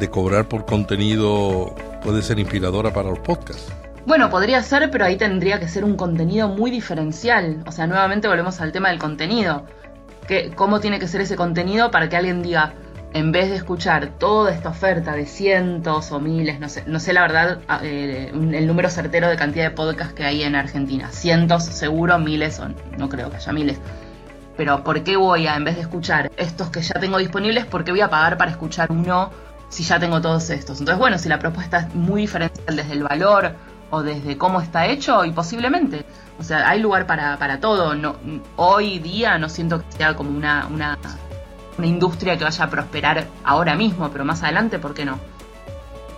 de 0.00 0.10
cobrar 0.10 0.48
por 0.48 0.66
contenido 0.66 1.72
puede 2.02 2.20
ser 2.20 2.40
inspiradora 2.40 2.92
para 2.92 3.10
los 3.10 3.20
podcasts? 3.20 3.72
Bueno, 4.06 4.28
podría 4.28 4.60
ser, 4.64 4.90
pero 4.90 5.04
ahí 5.04 5.16
tendría 5.16 5.60
que 5.60 5.68
ser 5.68 5.84
un 5.84 5.94
contenido 5.94 6.48
muy 6.48 6.72
diferencial. 6.72 7.62
O 7.64 7.70
sea, 7.70 7.86
nuevamente 7.86 8.26
volvemos 8.26 8.60
al 8.60 8.72
tema 8.72 8.88
del 8.88 8.98
contenido. 8.98 9.66
¿Cómo 10.56 10.80
tiene 10.80 10.98
que 10.98 11.06
ser 11.06 11.20
ese 11.20 11.36
contenido 11.36 11.92
para 11.92 12.08
que 12.08 12.16
alguien 12.16 12.42
diga, 12.42 12.74
en 13.14 13.30
vez 13.30 13.48
de 13.48 13.54
escuchar 13.54 14.18
toda 14.18 14.52
esta 14.52 14.70
oferta 14.70 15.12
de 15.12 15.26
cientos 15.26 16.10
o 16.10 16.18
miles, 16.18 16.58
no 16.58 16.68
sé, 16.68 16.82
no 16.88 16.98
sé 16.98 17.12
la 17.12 17.20
verdad 17.20 17.60
eh, 17.84 18.32
el 18.34 18.66
número 18.66 18.90
certero 18.90 19.28
de 19.28 19.36
cantidad 19.36 19.66
de 19.66 19.70
podcasts 19.70 20.14
que 20.14 20.24
hay 20.24 20.42
en 20.42 20.56
Argentina. 20.56 21.08
Cientos 21.12 21.66
seguro, 21.66 22.18
miles 22.18 22.58
o 22.58 22.66
no 22.98 23.08
creo 23.08 23.30
que 23.30 23.36
haya 23.36 23.52
miles. 23.52 23.78
Pero 24.56 24.82
¿por 24.82 25.02
qué 25.02 25.16
voy 25.16 25.46
a, 25.46 25.56
en 25.56 25.64
vez 25.64 25.76
de 25.76 25.82
escuchar 25.82 26.30
estos 26.36 26.70
que 26.70 26.80
ya 26.82 26.98
tengo 26.98 27.18
disponibles, 27.18 27.66
por 27.66 27.84
qué 27.84 27.90
voy 27.90 28.00
a 28.00 28.08
pagar 28.08 28.36
para 28.38 28.50
escuchar 28.50 28.90
uno 28.90 29.30
si 29.68 29.82
ya 29.82 29.98
tengo 29.98 30.20
todos 30.20 30.48
estos? 30.50 30.80
Entonces, 30.80 30.98
bueno, 30.98 31.18
si 31.18 31.28
la 31.28 31.38
propuesta 31.38 31.78
es 31.78 31.94
muy 31.94 32.22
diferencial 32.22 32.76
desde 32.76 32.92
el 32.92 33.02
valor 33.02 33.54
o 33.90 34.02
desde 34.02 34.36
cómo 34.36 34.60
está 34.60 34.86
hecho 34.86 35.24
y 35.24 35.32
posiblemente. 35.32 36.04
O 36.38 36.42
sea, 36.42 36.68
hay 36.68 36.80
lugar 36.80 37.06
para, 37.06 37.38
para 37.38 37.60
todo. 37.60 37.94
No, 37.94 38.16
hoy 38.56 38.98
día 38.98 39.38
no 39.38 39.48
siento 39.48 39.80
que 39.80 39.92
sea 39.92 40.14
como 40.14 40.30
una, 40.30 40.66
una, 40.70 40.98
una 41.78 41.86
industria 41.86 42.36
que 42.36 42.44
vaya 42.44 42.64
a 42.64 42.70
prosperar 42.70 43.26
ahora 43.44 43.74
mismo, 43.74 44.10
pero 44.10 44.24
más 44.24 44.42
adelante, 44.42 44.78
¿por 44.78 44.94
qué 44.94 45.04
no? 45.04 45.18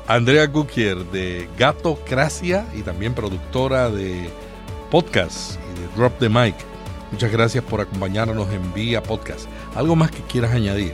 Andrea 0.07 0.47
Gukier 0.47 1.05
de 1.11 1.49
Gatocracia 1.59 2.65
y 2.75 2.81
también 2.81 3.13
productora 3.13 3.91
de 3.91 4.31
podcast 4.91 5.57
de 5.57 5.87
Drop 5.97 6.19
the 6.19 6.31
Mic. 6.31 6.55
Muchas 7.11 7.33
gracias 7.33 7.65
por 7.65 7.81
acompañarnos 7.81 8.53
en 8.53 8.75
Vía 8.75 9.03
Podcast. 9.03 9.49
¿Algo 9.75 9.97
más 9.97 10.11
que 10.11 10.23
quieras 10.23 10.53
añadir? 10.53 10.93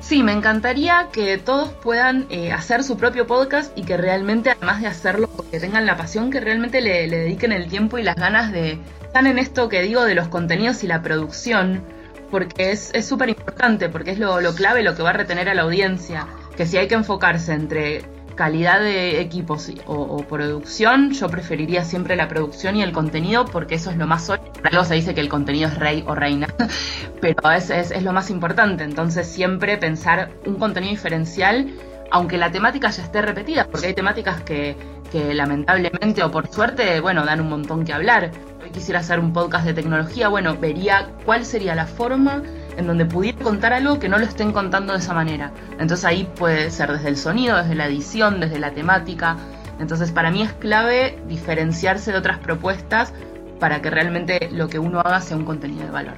Sí, 0.00 0.22
me 0.22 0.32
encantaría 0.32 1.08
que 1.12 1.38
todos 1.38 1.70
puedan 1.70 2.26
eh, 2.28 2.52
hacer 2.52 2.82
su 2.84 2.96
propio 2.96 3.26
podcast 3.26 3.76
y 3.78 3.84
que 3.84 3.96
realmente, 3.96 4.50
además 4.50 4.82
de 4.82 4.88
hacerlo, 4.88 5.30
que 5.50 5.60
tengan 5.60 5.86
la 5.86 5.96
pasión, 5.96 6.30
que 6.30 6.40
realmente 6.40 6.80
le, 6.80 7.08
dediquen 7.08 7.52
el 7.52 7.68
tiempo 7.68 7.98
y 7.98 8.02
las 8.02 8.16
ganas 8.16 8.52
de 8.52 8.78
estar 9.02 9.26
en 9.26 9.38
esto 9.38 9.68
que 9.68 9.80
digo 9.80 10.04
de 10.04 10.14
los 10.14 10.28
contenidos 10.28 10.82
y 10.84 10.86
la 10.86 11.02
producción, 11.02 11.82
porque 12.30 12.72
es 12.72 12.92
súper 13.06 13.30
importante, 13.30 13.88
porque 13.88 14.10
es 14.10 14.18
lo, 14.18 14.40
lo 14.40 14.54
clave, 14.54 14.82
lo 14.82 14.94
que 14.94 15.02
va 15.02 15.10
a 15.10 15.14
retener 15.14 15.48
a 15.48 15.54
la 15.54 15.62
audiencia, 15.62 16.26
que 16.56 16.66
si 16.66 16.76
hay 16.76 16.88
que 16.88 16.94
enfocarse 16.94 17.52
entre 17.54 18.04
calidad 18.34 18.80
de 18.80 19.20
equipos 19.20 19.70
o, 19.86 20.18
producción, 20.24 21.12
yo 21.12 21.28
preferiría 21.28 21.84
siempre 21.84 22.16
la 22.16 22.28
producción 22.28 22.76
y 22.76 22.82
el 22.82 22.92
contenido 22.92 23.44
porque 23.44 23.74
eso 23.76 23.90
es 23.90 23.96
lo 23.96 24.06
más 24.06 24.26
sólido. 24.26 24.84
Se 24.84 24.94
dice 24.94 25.14
que 25.14 25.20
el 25.20 25.28
contenido 25.28 25.68
es 25.68 25.78
rey 25.78 26.04
o 26.06 26.14
reina, 26.14 26.48
pero 27.20 27.50
es, 27.50 27.70
es, 27.70 28.02
lo 28.02 28.12
más 28.12 28.30
importante. 28.30 28.84
Entonces 28.84 29.26
siempre 29.26 29.76
pensar 29.76 30.30
un 30.46 30.56
contenido 30.56 30.90
diferencial, 30.90 31.70
aunque 32.10 32.38
la 32.38 32.50
temática 32.50 32.90
ya 32.90 33.02
esté 33.02 33.22
repetida, 33.22 33.66
porque 33.66 33.88
hay 33.88 33.94
temáticas 33.94 34.42
que, 34.42 34.76
que 35.10 35.34
lamentablemente 35.34 36.22
o 36.22 36.30
por 36.30 36.48
suerte, 36.48 37.00
bueno, 37.00 37.24
dan 37.24 37.40
un 37.40 37.48
montón 37.48 37.84
que 37.84 37.92
hablar. 37.92 38.30
Hoy 38.62 38.70
quisiera 38.70 39.00
hacer 39.00 39.20
un 39.20 39.32
podcast 39.32 39.66
de 39.66 39.74
tecnología, 39.74 40.28
bueno, 40.28 40.56
vería 40.56 41.10
cuál 41.24 41.44
sería 41.44 41.74
la 41.74 41.86
forma 41.86 42.42
en 42.76 42.86
donde 42.86 43.04
pudiera 43.04 43.38
contar 43.38 43.72
algo 43.72 43.98
que 43.98 44.08
no 44.08 44.18
lo 44.18 44.24
estén 44.24 44.52
contando 44.52 44.92
de 44.92 44.98
esa 44.98 45.14
manera. 45.14 45.52
Entonces 45.78 46.04
ahí 46.04 46.28
puede 46.36 46.70
ser 46.70 46.92
desde 46.92 47.08
el 47.08 47.16
sonido, 47.16 47.56
desde 47.56 47.74
la 47.74 47.86
edición, 47.86 48.40
desde 48.40 48.58
la 48.58 48.72
temática. 48.72 49.36
Entonces 49.78 50.10
para 50.12 50.30
mí 50.30 50.42
es 50.42 50.52
clave 50.52 51.18
diferenciarse 51.28 52.12
de 52.12 52.18
otras 52.18 52.38
propuestas 52.38 53.12
para 53.58 53.80
que 53.80 53.90
realmente 53.90 54.48
lo 54.52 54.68
que 54.68 54.78
uno 54.78 55.00
haga 55.00 55.20
sea 55.20 55.36
un 55.36 55.44
contenido 55.44 55.84
de 55.84 55.90
valor. 55.90 56.14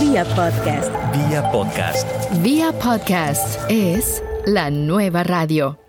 Vía 0.00 0.24
podcast. 0.24 0.90
Vía 1.12 1.50
podcast. 1.50 2.08
Vía 2.42 2.72
podcast 2.72 3.60
es 3.68 4.22
la 4.46 4.70
nueva 4.70 5.22
radio. 5.22 5.81